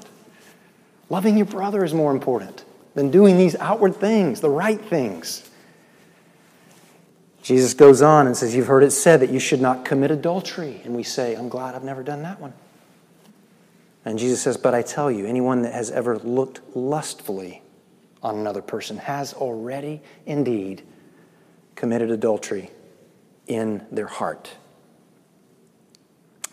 Loving 1.10 1.38
your 1.38 1.46
brother 1.46 1.84
is 1.84 1.94
more 1.94 2.12
important 2.12 2.66
than 2.96 3.12
doing 3.12 3.38
these 3.38 3.56
outward 3.58 3.96
things, 3.96 4.42
the 4.42 4.50
right 4.50 4.82
things. 4.82 5.48
Jesus 7.46 7.76
goes 7.76 8.02
on 8.02 8.26
and 8.26 8.36
says, 8.36 8.56
You've 8.56 8.66
heard 8.66 8.82
it 8.82 8.90
said 8.90 9.20
that 9.20 9.30
you 9.30 9.38
should 9.38 9.62
not 9.62 9.86
commit 9.86 10.10
adultery. 10.10 10.82
And 10.84 10.96
we 10.96 11.04
say, 11.04 11.36
I'm 11.36 11.48
glad 11.48 11.76
I've 11.76 11.84
never 11.84 12.02
done 12.02 12.24
that 12.24 12.40
one. 12.40 12.54
And 14.04 14.18
Jesus 14.18 14.42
says, 14.42 14.58
But 14.58 14.74
I 14.74 14.82
tell 14.82 15.12
you, 15.12 15.28
anyone 15.28 15.62
that 15.62 15.72
has 15.72 15.92
ever 15.92 16.18
looked 16.18 16.62
lustfully 16.76 17.62
on 18.24 18.40
another 18.40 18.64
person 18.64 18.98
has 18.98 19.36
already 19.36 20.02
indeed 20.26 20.82
committed 21.76 22.10
adultery 22.10 22.72
in 23.46 23.86
their 23.92 24.08
heart. 24.08 24.56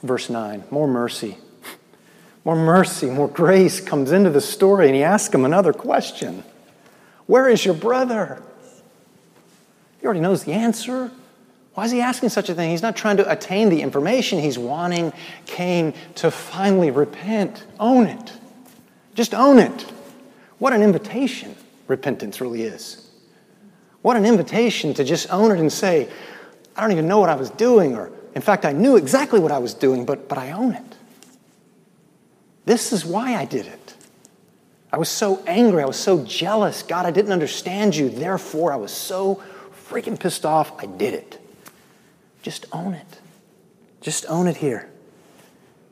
Verse 0.03 0.29
9 0.29 0.65
more 0.71 0.87
mercy. 0.87 1.39
More 2.45 2.57
mercy, 2.57 3.07
more 3.07 3.29
grace 3.29 3.81
comes 3.81 4.11
into 4.11 4.29
the 4.29 4.41
story, 4.41 4.89
and 4.89 4.97
he 4.97 5.05
asks 5.05 5.33
him 5.33 5.47
another 5.47 5.73
question 5.73 6.45
Where 7.25 7.49
is 7.49 7.65
your 7.65 7.75
brother? 7.75 8.43
He 10.03 10.07
already 10.07 10.21
knows 10.21 10.43
the 10.43 10.53
answer. 10.53 11.13
Why 11.75 11.85
is 11.85 11.93
he 11.93 12.01
asking 12.01 12.31
such 12.31 12.49
a 12.49 12.55
thing? 12.55 12.71
He's 12.71 12.83
not 12.83 12.97
trying 12.97 13.19
to 13.19 13.31
attain 13.31 13.69
the 13.69 13.81
information. 13.81 14.41
He's 14.41 14.59
wanting 14.59 15.13
Cain 15.47 15.95
to 16.17 16.33
finally 16.33 16.91
repent. 16.91 17.65
Own 17.79 18.09
it. 18.09 18.33
Just 19.15 19.33
own 19.33 19.61
it. 19.61 19.83
What 20.59 20.73
an 20.73 20.83
invitation 20.83 21.55
repentance 21.87 22.41
really 22.41 22.63
is. 22.63 23.09
What 24.03 24.17
an 24.17 24.27
invitation 24.27 24.93
to 24.95 25.05
just 25.05 25.33
own 25.33 25.53
it 25.53 25.61
and 25.61 25.73
say, 25.73 26.09
I 26.75 26.81
don't 26.81 26.91
even 26.91 27.07
know 27.07 27.21
what 27.21 27.31
I 27.31 27.37
was 27.37 27.51
doing, 27.51 27.95
or 27.95 28.11
in 28.35 28.43
fact, 28.43 28.65
I 28.65 28.73
knew 28.73 28.97
exactly 28.97 29.39
what 29.39 29.53
I 29.53 29.59
was 29.59 29.73
doing, 29.73 30.05
but, 30.05 30.29
but 30.29 30.37
I 30.37 30.51
own 30.51 30.73
it. 30.73 30.97
This 32.65 32.93
is 32.93 33.05
why 33.05 33.37
I 33.37 33.45
did 33.45 33.67
it. 33.67 33.95
I 34.93 34.99
was 34.99 35.09
so 35.09 35.43
angry. 35.47 35.81
I 35.81 35.87
was 35.87 35.97
so 35.97 36.25
jealous. 36.25 36.83
God, 36.83 37.07
I 37.07 37.13
didn't 37.13 37.33
understand 37.33 37.95
you. 37.95 38.11
Therefore, 38.11 38.73
I 38.73 38.77
was 38.77 38.91
so 38.91 39.41
freaking 39.93 40.19
pissed 40.19 40.47
off. 40.47 40.73
I 40.83 40.87
did 40.87 41.15
it. 41.15 41.39
Just 42.43 42.67
own 42.73 42.95
it. 42.95 43.19
Just 44.01 44.25
own 44.29 44.49
it 44.49 44.57
here. 44.57 44.89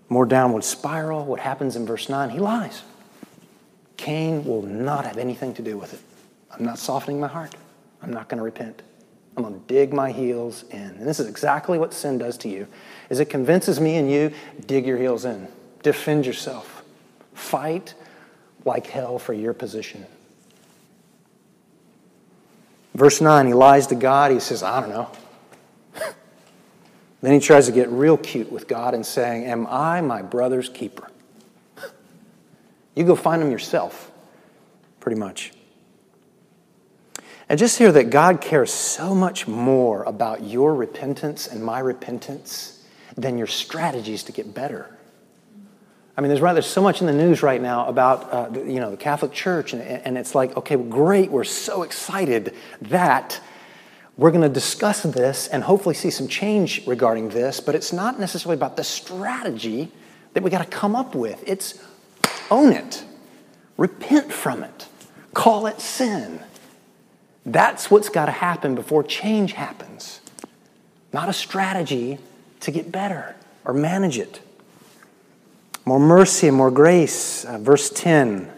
More 0.09 0.27
downward 0.27 0.65
spiral. 0.65 1.25
What 1.25 1.39
happens 1.39 1.77
in 1.77 1.87
verse 1.87 2.09
9? 2.09 2.31
He 2.31 2.39
lies. 2.39 2.83
Cain 3.97 4.45
will 4.45 4.63
not 4.63 5.05
have 5.05 5.19
anything 5.19 5.55
to 5.55 5.63
do 5.63 5.77
with 5.77 5.93
it. 5.93 6.01
I'm 6.51 6.65
not 6.65 6.79
softening 6.79 7.21
my 7.21 7.29
heart. 7.29 7.55
I'm 8.03 8.13
not 8.13 8.29
going 8.29 8.39
to 8.39 8.45
repent. 8.45 8.83
I'm 9.37 9.45
going 9.45 9.55
to 9.55 9.67
dig 9.67 9.93
my 9.93 10.11
heels 10.11 10.65
in. 10.71 10.81
And 10.81 11.07
this 11.07 11.21
is 11.21 11.29
exactly 11.29 11.79
what 11.79 11.95
sin 11.95 12.19
does 12.19 12.37
to 12.39 12.49
you. 12.49 12.67
Is 13.11 13.21
it 13.21 13.27
convinces 13.27 13.79
me 13.79 13.97
and 13.97 14.11
you 14.11 14.33
dig 14.67 14.87
your 14.87 14.99
heels 14.99 15.25
in. 15.25 15.47
Defend 15.83 16.27
yourself. 16.27 16.83
Fight 17.35 17.95
like 18.65 18.87
hell 18.87 19.19
for 19.19 19.33
your 19.33 19.53
position. 19.53 20.05
Verse 23.01 23.23
9, 23.23 23.47
he 23.47 23.55
lies 23.55 23.87
to 23.87 23.95
God. 23.95 24.31
He 24.31 24.41
says, 24.41 24.63
I 24.63 24.79
don't 24.79 24.91
know. 24.91 25.11
then 27.23 27.33
he 27.33 27.41
tries 27.41 27.65
to 27.65 27.73
get 27.73 27.89
real 27.89 28.19
cute 28.19 28.53
with 28.53 28.69
God 28.69 28.93
and 28.93 29.07
saying, 29.07 29.47
Am 29.47 29.67
I 29.69 30.03
my 30.03 30.21
brother's 30.21 30.69
keeper? 30.69 31.11
You 32.95 33.05
go 33.05 33.17
find 33.17 33.41
him 33.41 33.51
yourself, 33.51 34.13
pretty 35.01 35.19
much. 35.19 35.55
And 37.49 37.59
just 37.59 37.79
hear 37.79 37.91
that 37.91 38.11
God 38.11 38.43
cares 38.43 38.71
so 38.71 39.15
much 39.15 39.49
more 39.49 40.03
about 40.03 40.43
your 40.45 40.75
repentance 40.75 41.47
and 41.47 41.65
my 41.65 41.79
repentance 41.79 42.87
than 43.17 43.39
your 43.39 43.47
strategies 43.47 44.25
to 44.25 44.33
get 44.33 44.53
better. 44.53 44.95
I 46.21 46.23
mean, 46.23 46.29
there's 46.29 46.43
rather 46.43 46.61
so 46.61 46.83
much 46.83 47.01
in 47.01 47.07
the 47.07 47.15
news 47.15 47.43
right 47.43 47.63
now 47.63 47.87
about 47.87 48.31
uh, 48.31 48.51
the, 48.51 48.71
you 48.71 48.79
know 48.79 48.91
the 48.91 48.97
Catholic 48.99 49.33
Church, 49.33 49.73
and, 49.73 49.81
and 49.81 50.19
it's 50.19 50.35
like, 50.35 50.55
okay, 50.55 50.77
great, 50.77 51.31
we're 51.31 51.45
so 51.45 51.83
excited 51.83 52.55
that 52.83 53.41
we're 54.19 54.31
going 54.31 54.43
to 54.43 54.51
discuss 54.51 55.03
this 55.03 55.49
and 55.49 55.65
hopefully 55.65 55.95
see 55.95 56.11
some 56.11 56.29
change 56.29 56.87
regarding 56.87 57.31
this. 57.31 57.59
But 57.59 57.75
it's 57.75 57.91
not 57.91 58.21
necessarily 58.21 58.57
about 58.57 58.77
the 58.77 58.85
strategy 58.85 59.91
that 60.35 60.43
we 60.43 60.51
got 60.51 60.59
to 60.59 60.71
come 60.71 60.95
up 60.95 61.15
with. 61.15 61.43
It's 61.47 61.83
own 62.51 62.75
it, 62.75 63.03
repent 63.79 64.31
from 64.31 64.63
it, 64.63 64.89
call 65.33 65.67
it 65.69 65.81
sin. 65.81 66.41
That's 67.47 67.91
what's 67.91 68.11
got 68.11 68.27
to 68.27 68.33
happen 68.33 68.75
before 68.75 69.05
change 69.05 69.53
happens. 69.53 70.21
Not 71.15 71.31
a 71.31 71.33
strategy 71.33 72.19
to 72.61 72.71
get 72.71 72.93
better 72.93 73.37
or 73.65 73.73
manage 73.73 74.19
it 74.19 74.41
more 75.91 75.99
mercy 75.99 76.47
and 76.47 76.57
more 76.57 76.71
grace. 76.71 77.45
Uh, 77.45 77.59
verse 77.59 77.91
10, 77.91 78.49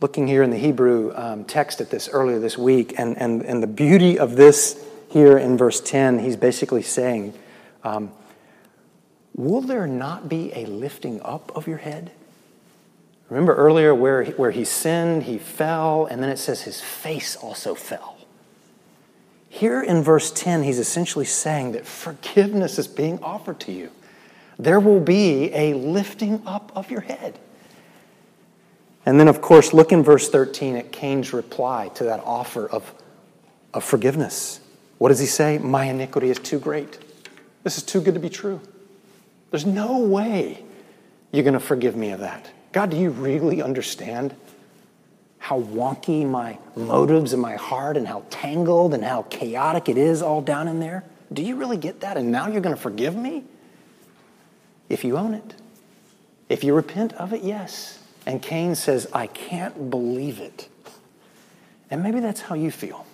looking 0.00 0.26
here 0.26 0.42
in 0.42 0.50
the 0.50 0.56
Hebrew 0.56 1.12
um, 1.14 1.44
text 1.44 1.80
at 1.80 1.88
this 1.88 2.08
earlier 2.08 2.40
this 2.40 2.58
week, 2.58 2.98
and, 2.98 3.16
and, 3.16 3.44
and 3.44 3.62
the 3.62 3.68
beauty 3.68 4.18
of 4.18 4.34
this 4.34 4.84
here 5.08 5.38
in 5.38 5.56
verse 5.56 5.80
10, 5.80 6.18
he's 6.18 6.34
basically 6.34 6.82
saying, 6.82 7.32
um, 7.84 8.10
Will 9.36 9.60
there 9.60 9.86
not 9.86 10.28
be 10.28 10.52
a 10.52 10.66
lifting 10.66 11.22
up 11.22 11.56
of 11.56 11.68
your 11.68 11.76
head? 11.76 12.10
Remember 13.30 13.54
earlier 13.54 13.94
where, 13.94 14.24
where 14.24 14.50
he 14.50 14.64
sinned, 14.64 15.22
he 15.22 15.38
fell, 15.38 16.06
and 16.06 16.20
then 16.20 16.28
it 16.28 16.38
says 16.38 16.62
his 16.62 16.80
face 16.80 17.36
also 17.36 17.76
fell. 17.76 18.16
Here 19.48 19.80
in 19.80 20.02
verse 20.02 20.32
10, 20.32 20.64
he's 20.64 20.80
essentially 20.80 21.24
saying 21.24 21.70
that 21.70 21.86
forgiveness 21.86 22.80
is 22.80 22.88
being 22.88 23.22
offered 23.22 23.60
to 23.60 23.70
you 23.70 23.92
there 24.58 24.80
will 24.80 25.00
be 25.00 25.52
a 25.52 25.74
lifting 25.74 26.42
up 26.46 26.72
of 26.74 26.90
your 26.90 27.02
head. 27.02 27.38
And 29.04 29.20
then, 29.20 29.28
of 29.28 29.40
course, 29.40 29.72
look 29.72 29.92
in 29.92 30.02
verse 30.02 30.28
13 30.28 30.76
at 30.76 30.90
Cain's 30.90 31.32
reply 31.32 31.88
to 31.94 32.04
that 32.04 32.20
offer 32.20 32.68
of, 32.68 32.92
of 33.72 33.84
forgiveness. 33.84 34.60
What 34.98 35.10
does 35.10 35.20
he 35.20 35.26
say? 35.26 35.58
My 35.58 35.84
iniquity 35.84 36.30
is 36.30 36.38
too 36.38 36.58
great. 36.58 36.98
This 37.62 37.78
is 37.78 37.84
too 37.84 38.00
good 38.00 38.14
to 38.14 38.20
be 38.20 38.28
true. 38.28 38.60
There's 39.50 39.66
no 39.66 39.98
way 39.98 40.64
you're 41.30 41.44
going 41.44 41.54
to 41.54 41.60
forgive 41.60 41.96
me 41.96 42.10
of 42.10 42.20
that. 42.20 42.50
God, 42.72 42.90
do 42.90 42.96
you 42.96 43.10
really 43.10 43.62
understand 43.62 44.34
how 45.38 45.60
wonky 45.60 46.26
my 46.28 46.58
motives 46.74 47.32
and 47.32 47.40
my 47.40 47.54
heart 47.54 47.96
and 47.96 48.08
how 48.08 48.24
tangled 48.30 48.94
and 48.94 49.04
how 49.04 49.22
chaotic 49.22 49.88
it 49.88 49.96
is 49.96 50.22
all 50.22 50.40
down 50.40 50.66
in 50.66 50.80
there? 50.80 51.04
Do 51.32 51.42
you 51.42 51.56
really 51.56 51.76
get 51.76 52.00
that? 52.00 52.16
And 52.16 52.32
now 52.32 52.48
you're 52.48 52.60
going 52.60 52.74
to 52.74 52.80
forgive 52.80 53.14
me? 53.14 53.44
If 54.88 55.04
you 55.04 55.16
own 55.16 55.34
it. 55.34 55.54
If 56.48 56.62
you 56.62 56.74
repent 56.74 57.12
of 57.14 57.32
it, 57.32 57.42
yes. 57.42 57.98
And 58.24 58.42
Cain 58.42 58.74
says, 58.74 59.08
I 59.12 59.26
can't 59.26 59.90
believe 59.90 60.40
it. 60.40 60.68
And 61.90 62.02
maybe 62.02 62.20
that's 62.20 62.40
how 62.40 62.54
you 62.54 62.70
feel. 62.70 63.06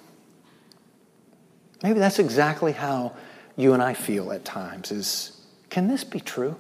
Maybe 1.82 1.98
that's 1.98 2.18
exactly 2.18 2.72
how 2.72 3.12
you 3.56 3.74
and 3.74 3.82
I 3.82 3.94
feel 3.94 4.32
at 4.32 4.44
times 4.44 4.90
is 4.90 5.40
can 5.68 5.88
this 5.88 6.04
be 6.04 6.20
true? 6.20 6.56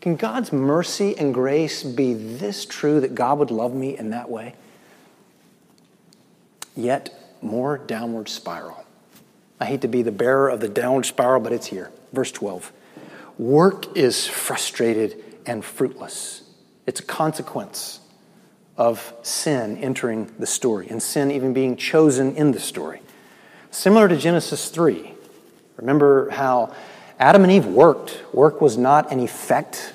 Can 0.00 0.16
God's 0.16 0.52
mercy 0.52 1.16
and 1.18 1.34
grace 1.34 1.82
be 1.82 2.14
this 2.14 2.64
true 2.64 3.00
that 3.00 3.14
God 3.14 3.38
would 3.38 3.50
love 3.50 3.74
me 3.74 3.98
in 3.98 4.10
that 4.10 4.30
way? 4.30 4.54
Yet 6.74 7.14
more 7.42 7.76
downward 7.76 8.28
spiral. 8.28 8.84
I 9.60 9.66
hate 9.66 9.82
to 9.82 9.88
be 9.88 10.02
the 10.02 10.12
bearer 10.12 10.48
of 10.48 10.60
the 10.60 10.68
downward 10.68 11.04
spiral, 11.04 11.40
but 11.40 11.52
it's 11.52 11.66
here. 11.66 11.90
Verse 12.12 12.32
12 12.32 12.72
work 13.40 13.96
is 13.96 14.26
frustrated 14.26 15.24
and 15.46 15.64
fruitless. 15.64 16.42
It's 16.86 17.00
a 17.00 17.04
consequence 17.04 18.00
of 18.76 19.14
sin 19.22 19.78
entering 19.78 20.30
the 20.38 20.46
story 20.46 20.88
and 20.88 21.02
sin 21.02 21.30
even 21.30 21.54
being 21.54 21.76
chosen 21.76 22.36
in 22.36 22.52
the 22.52 22.60
story. 22.60 23.00
Similar 23.70 24.08
to 24.08 24.16
Genesis 24.16 24.68
3. 24.68 25.14
Remember 25.78 26.28
how 26.28 26.74
Adam 27.18 27.42
and 27.42 27.50
Eve 27.50 27.66
worked. 27.66 28.22
Work 28.34 28.60
was 28.60 28.76
not 28.76 29.10
an 29.10 29.20
effect 29.20 29.94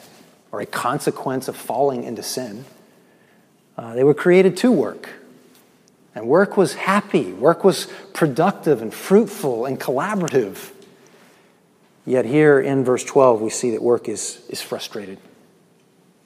or 0.52 0.62
a 0.62 0.66
consequence 0.66 1.48
of 1.48 1.56
falling 1.56 2.04
into 2.04 2.24
sin. 2.24 2.66
Uh, 3.78 3.94
they 3.94 4.04
were 4.04 4.16
created 4.16 4.58
to 4.58 4.72
work. 4.72 5.10
And 6.16 6.28
work 6.28 6.58
was 6.58 6.74
happy, 6.74 7.34
work 7.34 7.64
was 7.64 7.88
productive 8.14 8.82
and 8.82 8.92
fruitful 8.92 9.66
and 9.66 9.80
collaborative. 9.80 10.72
Yet 12.06 12.26
here 12.26 12.60
in 12.60 12.84
verse 12.84 13.04
12, 13.04 13.42
we 13.42 13.50
see 13.50 13.72
that 13.72 13.82
work 13.82 14.08
is, 14.08 14.46
is 14.50 14.62
frustrated. 14.62 15.20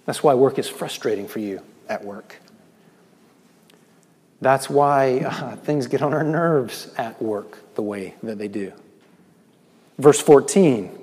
That's 0.05 0.21
why 0.21 0.33
work 0.33 0.59
is 0.59 0.67
frustrating 0.67 1.27
for 1.27 1.39
you 1.39 1.61
at 1.87 2.03
work. 2.03 2.35
That's 4.41 4.69
why 4.69 5.19
uh, 5.19 5.55
things 5.63 5.87
get 5.87 6.01
on 6.01 6.13
our 6.13 6.23
nerves 6.23 6.93
at 6.97 7.21
work 7.21 7.75
the 7.75 7.81
way 7.81 8.15
that 8.23 8.37
they 8.37 8.47
do. 8.47 8.73
Verse 9.97 10.21
14 10.21 10.95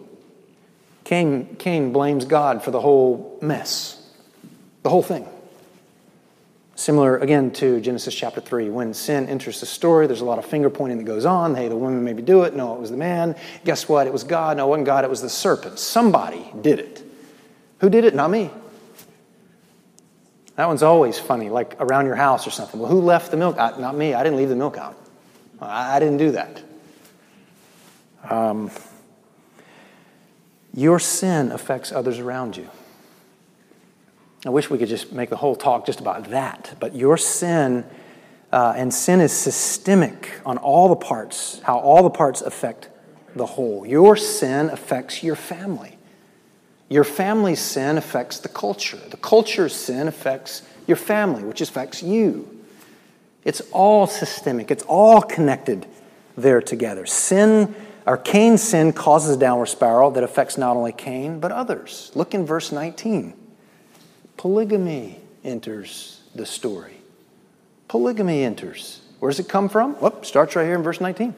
Cain, 1.05 1.55
Cain 1.61 1.93
blames 1.93 2.25
God 2.25 2.65
for 2.65 2.73
the 2.73 2.81
whole 2.81 3.39
mess, 3.41 4.11
the 4.83 4.91
whole 4.91 5.05
thing. 5.05 5.27
Similar, 6.77 7.17
again, 7.19 7.51
to 7.53 7.81
Genesis 7.81 8.15
chapter 8.15 8.39
3. 8.39 8.69
When 8.69 8.93
sin 8.93 9.31
enters 9.31 9.61
the 9.61 9.67
story, 9.67 10.07
there's 10.07 10.21
a 10.21 10.27
lot 10.27 10.39
of 10.39 10.45
finger 10.45 10.69
pointing 10.69 10.99
that 10.99 11.05
goes 11.05 11.25
on. 11.25 11.55
Hey, 11.55 11.69
the 11.69 11.77
woman 11.77 12.05
maybe 12.05 12.21
do 12.21 12.43
it. 12.43 12.55
No, 12.55 12.75
it 12.75 12.81
was 12.81 12.91
the 12.91 12.99
man. 12.99 13.35
Guess 13.65 13.89
what? 13.89 14.07
It 14.07 14.13
was 14.13 14.25
God. 14.25 14.59
No, 14.59 14.67
it 14.67 14.69
wasn't 14.69 14.87
God. 14.87 15.03
It 15.03 15.09
was 15.09 15.23
the 15.23 15.31
serpent. 15.31 15.79
Somebody 15.79 16.47
did 16.61 16.79
it. 16.79 17.03
Who 17.81 17.89
did 17.89 18.05
it? 18.05 18.15
Not 18.15 18.31
me. 18.31 18.51
That 20.57 20.69
one's 20.69 20.83
always 20.83 21.19
funny, 21.19 21.49
like 21.49 21.77
around 21.81 22.05
your 22.05 22.15
house 22.15 22.47
or 22.47 22.51
something. 22.51 22.79
Well, 22.79 22.91
who 22.91 23.01
left 23.01 23.31
the 23.31 23.39
milk? 23.39 23.57
I, 23.59 23.79
not 23.79 23.97
me. 23.97 24.13
I 24.13 24.23
didn't 24.23 24.37
leave 24.37 24.51
the 24.51 24.57
milk 24.57 24.77
out. 24.77 24.99
I, 25.61 25.97
I 25.97 25.99
didn't 25.99 26.19
do 26.19 26.33
that. 26.33 26.63
Um, 28.29 28.71
your 30.75 30.99
sin 30.99 31.53
affects 31.53 31.91
others 31.91 32.19
around 32.19 32.59
you. 32.59 32.69
I 34.47 34.51
wish 34.51 34.71
we 34.71 34.79
could 34.79 34.89
just 34.89 35.13
make 35.13 35.31
the 35.31 35.37
whole 35.37 35.57
talk 35.57 35.87
just 35.87 36.01
about 36.01 36.31
that. 36.31 36.77
But 36.79 36.95
your 36.95 37.17
sin, 37.17 37.85
uh, 38.53 38.75
and 38.77 38.95
sin 38.95 39.21
is 39.21 39.33
systemic 39.33 40.41
on 40.47 40.57
all 40.59 40.89
the 40.89 40.97
parts, 40.97 41.61
how 41.65 41.79
all 41.79 42.03
the 42.05 42.11
parts 42.11 42.43
affect 42.43 42.89
the 43.35 43.47
whole. 43.47 43.85
Your 43.85 44.17
sin 44.17 44.71
affects 44.71 45.23
your 45.23 45.35
family. 45.35 45.99
Your 46.89 47.03
family's 47.03 47.61
sin 47.61 47.99
affects 47.99 48.39
the 48.39 48.49
culture. 48.49 49.01
The 49.11 49.17
culture's 49.17 49.75
sin 49.75 50.07
affects 50.07 50.63
your 50.87 50.97
family, 50.97 51.43
which 51.43 51.61
affects 51.61 52.03
you. 52.03 52.49
It's 53.43 53.63
all 53.73 54.07
systemic, 54.07 54.71
it's 54.71 54.85
all 54.85 55.23
connected 55.23 55.87
there 56.37 56.63
together. 56.63 57.07
Sin, 57.07 57.75
or 58.07 58.17
Cain's 58.17 58.63
sin, 58.63 58.93
causes 58.93 59.37
a 59.37 59.39
downward 59.39 59.67
spiral 59.67 60.13
that 60.13 60.23
affects 60.23 60.57
not 60.57 60.77
only 60.77 60.93
Cain, 60.93 61.41
but 61.41 61.51
others. 61.51 62.13
Look 62.15 62.35
in 62.35 62.47
verse 62.47 62.71
19 62.71 63.35
polygamy 64.47 65.19
enters 65.43 66.21
the 66.37 66.47
story. 66.47 66.95
Polygamy 67.89 68.45
enters. 68.45 69.01
Where 69.19 69.29
does 69.29 69.41
it 69.41 69.49
come 69.49 69.69
from? 69.69 69.95
Whoop, 69.95 70.25
starts 70.25 70.55
right 70.55 70.63
here 70.63 70.77
in 70.77 70.85
verse 70.85 71.01
19. 71.01 71.35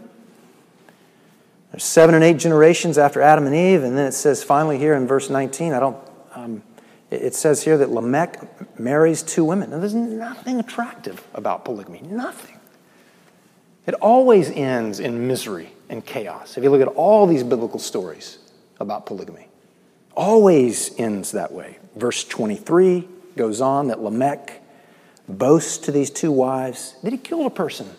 There's 1.72 1.84
seven 1.84 2.14
and 2.14 2.22
eight 2.22 2.36
generations 2.36 2.98
after 2.98 3.22
Adam 3.22 3.46
and 3.46 3.54
Eve, 3.54 3.82
and 3.82 3.96
then 3.96 4.04
it 4.04 4.12
says 4.12 4.42
finally 4.42 4.76
here 4.76 4.92
in 4.92 5.06
verse 5.06 5.30
19, 5.30 5.72
I 5.72 5.80
don't, 5.80 5.96
um, 6.34 6.62
it 7.10 7.34
says 7.34 7.62
here 7.62 7.78
that 7.78 7.88
Lamech 7.88 8.78
marries 8.78 9.22
two 9.22 9.42
women. 9.42 9.70
Now, 9.70 9.78
there's 9.78 9.94
nothing 9.94 10.60
attractive 10.60 11.26
about 11.32 11.64
polygamy, 11.64 12.02
nothing. 12.02 12.60
It 13.86 13.94
always 13.94 14.50
ends 14.50 15.00
in 15.00 15.26
misery 15.26 15.70
and 15.88 16.04
chaos. 16.04 16.58
If 16.58 16.62
you 16.62 16.68
look 16.68 16.82
at 16.82 16.88
all 16.88 17.26
these 17.26 17.42
biblical 17.42 17.78
stories 17.78 18.36
about 18.78 19.06
polygamy, 19.06 19.48
always 20.14 20.94
ends 20.98 21.32
that 21.32 21.52
way. 21.52 21.77
Verse 21.98 22.24
23 22.24 23.08
goes 23.36 23.60
on 23.60 23.88
that 23.88 24.00
Lamech 24.00 24.62
boasts 25.28 25.78
to 25.78 25.92
these 25.92 26.10
two 26.10 26.32
wives 26.32 26.94
that 27.02 27.12
he 27.12 27.18
killed 27.18 27.46
a 27.46 27.50
person. 27.50 27.90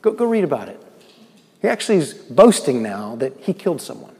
Go, 0.00 0.12
go 0.12 0.24
read 0.24 0.44
about 0.44 0.68
it. 0.68 0.80
He 1.60 1.68
actually 1.68 1.98
is 1.98 2.14
boasting 2.14 2.82
now 2.82 3.16
that 3.16 3.36
he 3.40 3.52
killed 3.52 3.82
someone. 3.82 4.16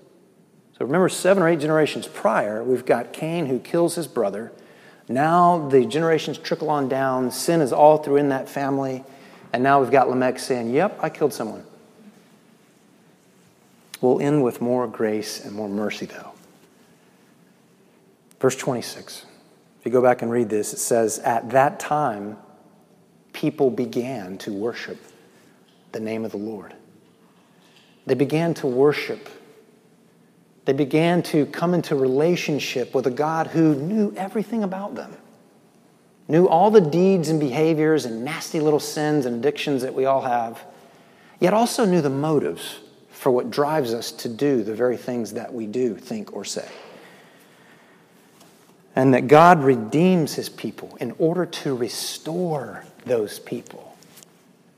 So 0.79 0.85
remember, 0.85 1.09
seven 1.09 1.43
or 1.43 1.49
eight 1.49 1.61
generations 1.61 2.07
prior, 2.07 2.63
we've 2.65 2.85
got 2.85 3.13
Cain 3.13 3.47
who 3.47 3.59
kills 3.59 3.95
his 3.95 4.07
brother. 4.07 4.53
Now 5.09 5.69
the 5.69 5.87
generations 5.87 6.39
trickle 6.39 6.71
on 6.71 6.89
down. 6.89 7.31
Sin 7.31 7.61
is 7.61 7.73
all 7.73 7.99
through 7.99 8.17
in 8.17 8.29
that 8.31 8.49
family. 8.49 9.05
And 9.53 9.63
now 9.63 9.81
we've 9.81 9.91
got 9.91 10.09
Lamech 10.09 10.39
saying, 10.39 10.71
Yep, 10.71 10.99
I 11.03 11.11
killed 11.11 11.33
someone. 11.33 11.65
We'll 14.01 14.21
end 14.21 14.43
with 14.43 14.61
more 14.61 14.87
grace 14.87 15.45
and 15.45 15.55
more 15.55 15.69
mercy, 15.69 16.07
though. 16.07 16.30
Verse 18.41 18.57
26. 18.57 19.27
If 19.79 19.87
you 19.87 19.93
go 19.93 20.03
back 20.03 20.23
and 20.23 20.31
read 20.31 20.49
this, 20.49 20.73
it 20.73 20.79
says, 20.79 21.19
At 21.21 21.51
that 21.51 21.79
time, 21.79 22.39
people 23.33 23.71
began 23.71 24.39
to 24.39 24.53
worship 24.53 24.99
the 25.93 26.01
name 26.01 26.25
of 26.25 26.33
the 26.33 26.39
Lord. 26.39 26.75
They 28.07 28.15
began 28.15 28.55
to 28.55 28.67
worship. 28.67 29.29
They 30.65 30.73
began 30.73 31.23
to 31.25 31.47
come 31.47 31.75
into 31.75 31.95
relationship 31.95 32.95
with 32.95 33.07
a 33.07 33.11
God 33.11 33.49
who 33.49 33.75
knew 33.75 34.13
everything 34.17 34.63
about 34.63 34.95
them, 34.95 35.17
knew 36.29 36.47
all 36.47 36.71
the 36.71 36.81
deeds 36.81 37.29
and 37.29 37.41
behaviors 37.41 38.05
and 38.05 38.25
nasty 38.25 38.61
little 38.61 38.81
sins 38.81 39.27
and 39.27 39.37
addictions 39.37 39.83
that 39.83 39.95
we 39.95 40.07
all 40.07 40.23
have, 40.23 40.65
yet 41.41 41.55
also 41.55 41.85
knew 41.85 42.01
the 42.01 42.11
motives 42.11 42.81
for 43.11 43.31
what 43.31 43.51
drives 43.51 43.93
us 43.93 44.13
to 44.13 44.29
do 44.29 44.63
the 44.63 44.75
very 44.75 44.97
things 44.97 45.33
that 45.35 45.53
we 45.53 45.67
do, 45.67 45.95
think, 45.95 46.33
or 46.33 46.45
say 46.45 46.69
and 48.97 49.15
that 49.15 49.29
God 49.29 49.63
redeems 49.63 50.35
his 50.35 50.49
people 50.49 50.97
in 51.01 51.15
order 51.19 51.47
to 51.47 51.75
restore 51.75 52.85
those 53.05 53.39
people 53.39 53.97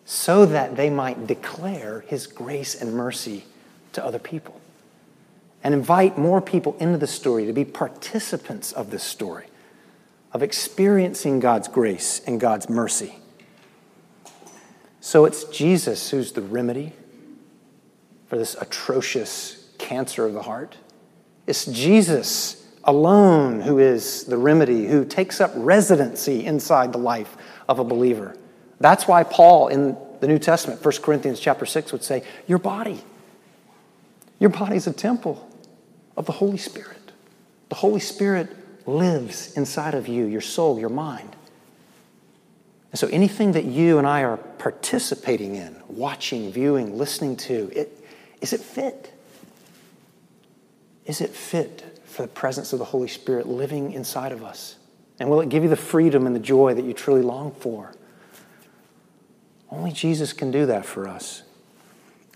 so 0.05 0.45
that 0.47 0.77
they 0.77 0.91
might 0.91 1.27
declare 1.27 2.01
his 2.07 2.27
grace 2.27 2.75
and 2.75 2.95
mercy 2.95 3.45
to 3.93 4.05
other 4.05 4.19
people 4.19 4.61
and 5.65 5.75
invite 5.75 6.19
more 6.19 6.41
people 6.41 6.77
into 6.79 6.99
the 6.99 7.07
story 7.07 7.47
to 7.47 7.53
be 7.53 7.65
participants 7.65 8.73
of 8.73 8.91
this 8.91 9.03
story, 9.03 9.47
of 10.33 10.43
experiencing 10.43 11.41
God's 11.41 11.69
grace 11.69 12.21
and 12.27 12.41
God's 12.41 12.69
mercy. 12.69 13.19
So 15.01 15.25
it's 15.25 15.45
Jesus 15.45 16.11
who's 16.11 16.33
the 16.33 16.43
remedy 16.43 16.93
for 18.29 18.37
this 18.37 18.57
atrocious 18.61 19.69
cancer 19.79 20.27
of 20.27 20.33
the 20.33 20.43
heart. 20.43 20.77
It's 21.47 21.67
Jesus 21.67 22.62
alone 22.85 23.61
who 23.61 23.79
is 23.79 24.25
the 24.25 24.37
remedy, 24.37 24.87
who 24.87 25.05
takes 25.05 25.41
up 25.41 25.53
residency 25.55 26.45
inside 26.45 26.93
the 26.93 26.99
life 26.99 27.37
of 27.69 27.79
a 27.79 27.85
believer. 27.85 28.37
That's 28.81 29.07
why 29.07 29.23
Paul 29.23 29.69
in 29.69 29.97
the 30.21 30.27
New 30.27 30.39
Testament, 30.39 30.85
1 30.85 30.95
Corinthians 31.03 31.41
chapter 31.41 31.67
6, 31.67 31.93
would 31.93 32.03
say, 32.03 32.25
Your 32.47 32.59
body, 32.59 33.03
your 34.39 34.51
body 34.51 34.77
is 34.77 34.87
a 34.87 34.93
temple 34.93 35.49
of 36.17 36.27
the 36.27 36.33
Holy 36.33 36.59
Spirit. 36.59 37.13
The 37.69 37.77
Holy 37.77 38.01
Spirit 38.01 38.55
lives 38.87 39.57
inside 39.57 39.95
of 39.95 40.09
you, 40.09 40.25
your 40.25 40.41
soul, 40.41 40.79
your 40.79 40.89
mind. 40.89 41.37
And 42.91 42.99
so 42.99 43.07
anything 43.09 43.53
that 43.53 43.65
you 43.65 43.99
and 43.99 44.07
I 44.07 44.23
are 44.25 44.37
participating 44.37 45.55
in, 45.55 45.77
watching, 45.89 46.53
viewing, 46.53 46.99
listening 46.99 47.37
to, 47.37 47.71
it, 47.75 48.05
is 48.41 48.53
it 48.53 48.61
fit? 48.61 49.13
Is 51.07 51.21
it 51.21 51.31
fit 51.31 51.92
for 52.13 52.23
the 52.23 52.29
presence 52.29 52.73
of 52.73 52.79
the 52.79 52.85
Holy 52.85 53.09
Spirit 53.09 53.49
living 53.49 53.93
inside 53.93 54.33
of 54.33 54.45
us? 54.45 54.77
And 55.19 55.31
will 55.31 55.41
it 55.41 55.49
give 55.49 55.63
you 55.63 55.69
the 55.69 55.77
freedom 55.77 56.27
and 56.27 56.37
the 56.37 56.41
joy 56.41 56.75
that 56.75 56.85
you 56.85 56.93
truly 56.93 57.23
long 57.23 57.53
for? 57.53 57.93
Only 59.71 59.93
Jesus 59.93 60.33
can 60.33 60.51
do 60.51 60.67
that 60.67 60.85
for 60.85 61.09
us. 61.09 61.43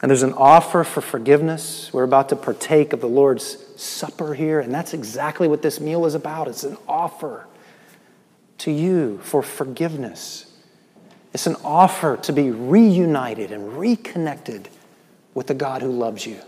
And 0.01 0.11
there's 0.11 0.23
an 0.23 0.33
offer 0.35 0.85
for 0.85 1.01
forgiveness. 1.01 1.91
We're 1.93 2.05
about 2.05 2.29
to 2.31 2.37
partake 2.37 2.93
of 2.93 3.01
the 3.01 3.09
Lord's 3.09 3.59
Supper 3.81 4.35
here, 4.35 4.61
and 4.61 4.73
that's 4.73 4.95
exactly 4.95 5.49
what 5.49 5.63
this 5.63 5.81
meal 5.81 6.07
is 6.07 6.15
about. 6.15 6.49
It's 6.49 6.65
an 6.65 6.79
offer 6.89 7.47
to 8.59 8.71
you 8.71 9.19
for 9.23 9.43
forgiveness. 9.43 10.47
It's 11.35 11.47
an 11.47 11.57
offer 11.63 12.17
to 12.19 12.33
be 12.33 12.51
reunited 12.51 13.53
and 13.53 13.77
reconnected 13.79 14.71
with 15.35 15.47
the 15.47 15.55
God 15.55 15.83
who 15.83 15.91
loves 15.91 16.25
you, 16.25 16.41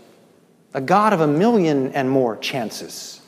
a 0.73 0.81
God 0.81 1.13
of 1.13 1.21
a 1.21 1.27
million 1.27 1.91
and 1.93 2.09
more 2.09 2.35
chances 2.37 3.18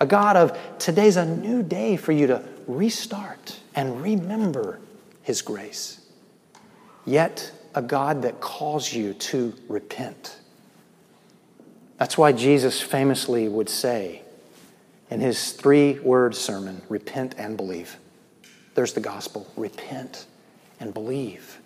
a 0.00 0.06
God 0.06 0.36
of 0.36 0.58
today's 0.78 1.16
a 1.16 1.24
new 1.24 1.62
day 1.62 1.96
for 1.96 2.12
you 2.12 2.26
to 2.28 2.42
restart 2.66 3.58
and 3.74 4.02
remember 4.02 4.78
His 5.22 5.42
grace. 5.42 6.00
Yet, 7.04 7.52
a 7.74 7.82
God 7.82 8.22
that 8.22 8.40
calls 8.40 8.92
you 8.92 9.14
to 9.14 9.54
repent. 9.68 10.38
That's 11.98 12.18
why 12.18 12.32
Jesus 12.32 12.80
famously 12.80 13.48
would 13.48 13.68
say 13.68 14.22
in 15.10 15.20
his 15.20 15.52
three 15.52 15.98
word 16.00 16.34
sermon 16.34 16.82
repent 16.88 17.34
and 17.38 17.56
believe. 17.56 17.96
There's 18.74 18.92
the 18.92 19.00
gospel 19.00 19.46
repent 19.56 20.26
and 20.80 20.92
believe. 20.92 21.58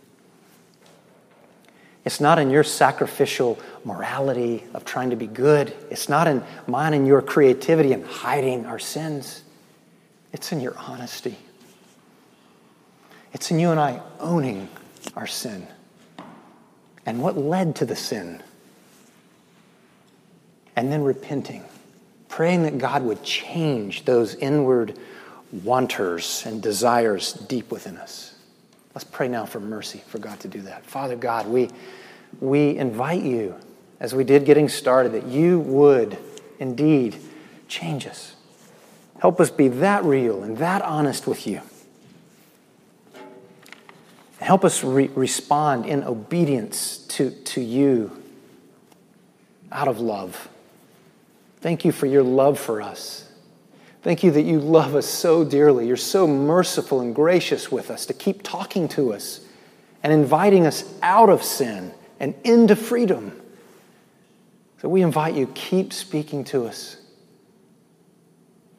It's 2.04 2.20
not 2.20 2.38
in 2.38 2.50
your 2.50 2.64
sacrificial 2.64 3.58
morality 3.84 4.64
of 4.72 4.84
trying 4.84 5.10
to 5.10 5.16
be 5.16 5.26
good. 5.26 5.74
It's 5.90 6.08
not 6.08 6.26
in 6.26 6.42
mine 6.66 6.94
and 6.94 7.06
your 7.06 7.20
creativity 7.20 7.92
and 7.92 8.04
hiding 8.04 8.66
our 8.66 8.78
sins. 8.78 9.42
It's 10.32 10.52
in 10.52 10.60
your 10.60 10.76
honesty. 10.78 11.36
It's 13.32 13.50
in 13.50 13.58
you 13.58 13.70
and 13.70 13.78
I 13.78 14.00
owning 14.18 14.68
our 15.14 15.26
sin. 15.26 15.66
And 17.04 17.22
what 17.22 17.36
led 17.36 17.76
to 17.76 17.86
the 17.86 17.96
sin? 17.96 18.42
and 20.80 20.90
then 20.90 21.02
repenting, 21.02 21.62
praying 22.28 22.62
that 22.62 22.78
God 22.78 23.02
would 23.02 23.22
change 23.22 24.06
those 24.06 24.34
inward 24.34 24.98
wanters 25.52 26.42
and 26.46 26.62
desires 26.62 27.34
deep 27.34 27.70
within 27.70 27.98
us. 27.98 28.34
Let's 28.94 29.04
pray 29.04 29.28
now 29.28 29.46
for 29.46 29.60
mercy 29.60 30.02
for 30.08 30.18
God 30.18 30.40
to 30.40 30.48
do 30.48 30.62
that. 30.62 30.84
Father 30.84 31.16
God, 31.16 31.46
we, 31.46 31.70
we 32.40 32.76
invite 32.76 33.22
you, 33.22 33.54
as 34.00 34.14
we 34.14 34.24
did 34.24 34.44
getting 34.44 34.68
started, 34.68 35.12
that 35.12 35.26
you 35.26 35.60
would 35.60 36.18
indeed 36.58 37.16
change 37.68 38.06
us. 38.06 38.34
Help 39.20 39.40
us 39.40 39.50
be 39.50 39.68
that 39.68 40.02
real 40.04 40.42
and 40.42 40.56
that 40.58 40.82
honest 40.82 41.26
with 41.26 41.46
you. 41.46 41.60
Help 44.40 44.64
us 44.64 44.82
re- 44.82 45.10
respond 45.14 45.86
in 45.86 46.02
obedience 46.02 46.98
to, 47.08 47.30
to 47.30 47.60
you 47.60 48.20
out 49.70 49.86
of 49.86 50.00
love. 50.00 50.48
Thank 51.60 51.84
you 51.84 51.92
for 51.92 52.06
your 52.06 52.22
love 52.22 52.58
for 52.58 52.80
us. 52.80 53.29
Thank 54.02 54.22
you 54.22 54.30
that 54.30 54.42
you 54.42 54.60
love 54.60 54.94
us 54.94 55.06
so 55.06 55.44
dearly. 55.44 55.86
You're 55.86 55.96
so 55.96 56.26
merciful 56.26 57.00
and 57.00 57.14
gracious 57.14 57.70
with 57.70 57.90
us 57.90 58.06
to 58.06 58.14
keep 58.14 58.42
talking 58.42 58.88
to 58.88 59.12
us 59.12 59.40
and 60.02 60.12
inviting 60.12 60.66
us 60.66 60.84
out 61.02 61.28
of 61.28 61.42
sin 61.42 61.92
and 62.18 62.34
into 62.44 62.76
freedom. 62.76 63.38
So 64.80 64.88
we 64.88 65.02
invite 65.02 65.34
you, 65.34 65.46
keep 65.48 65.92
speaking 65.92 66.44
to 66.44 66.66
us. 66.66 66.96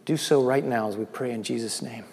Do 0.06 0.18
so 0.18 0.42
right 0.42 0.66
now 0.66 0.88
as 0.88 0.98
we 0.98 1.06
pray 1.06 1.32
in 1.32 1.44
Jesus' 1.44 1.84
name. 1.84 2.06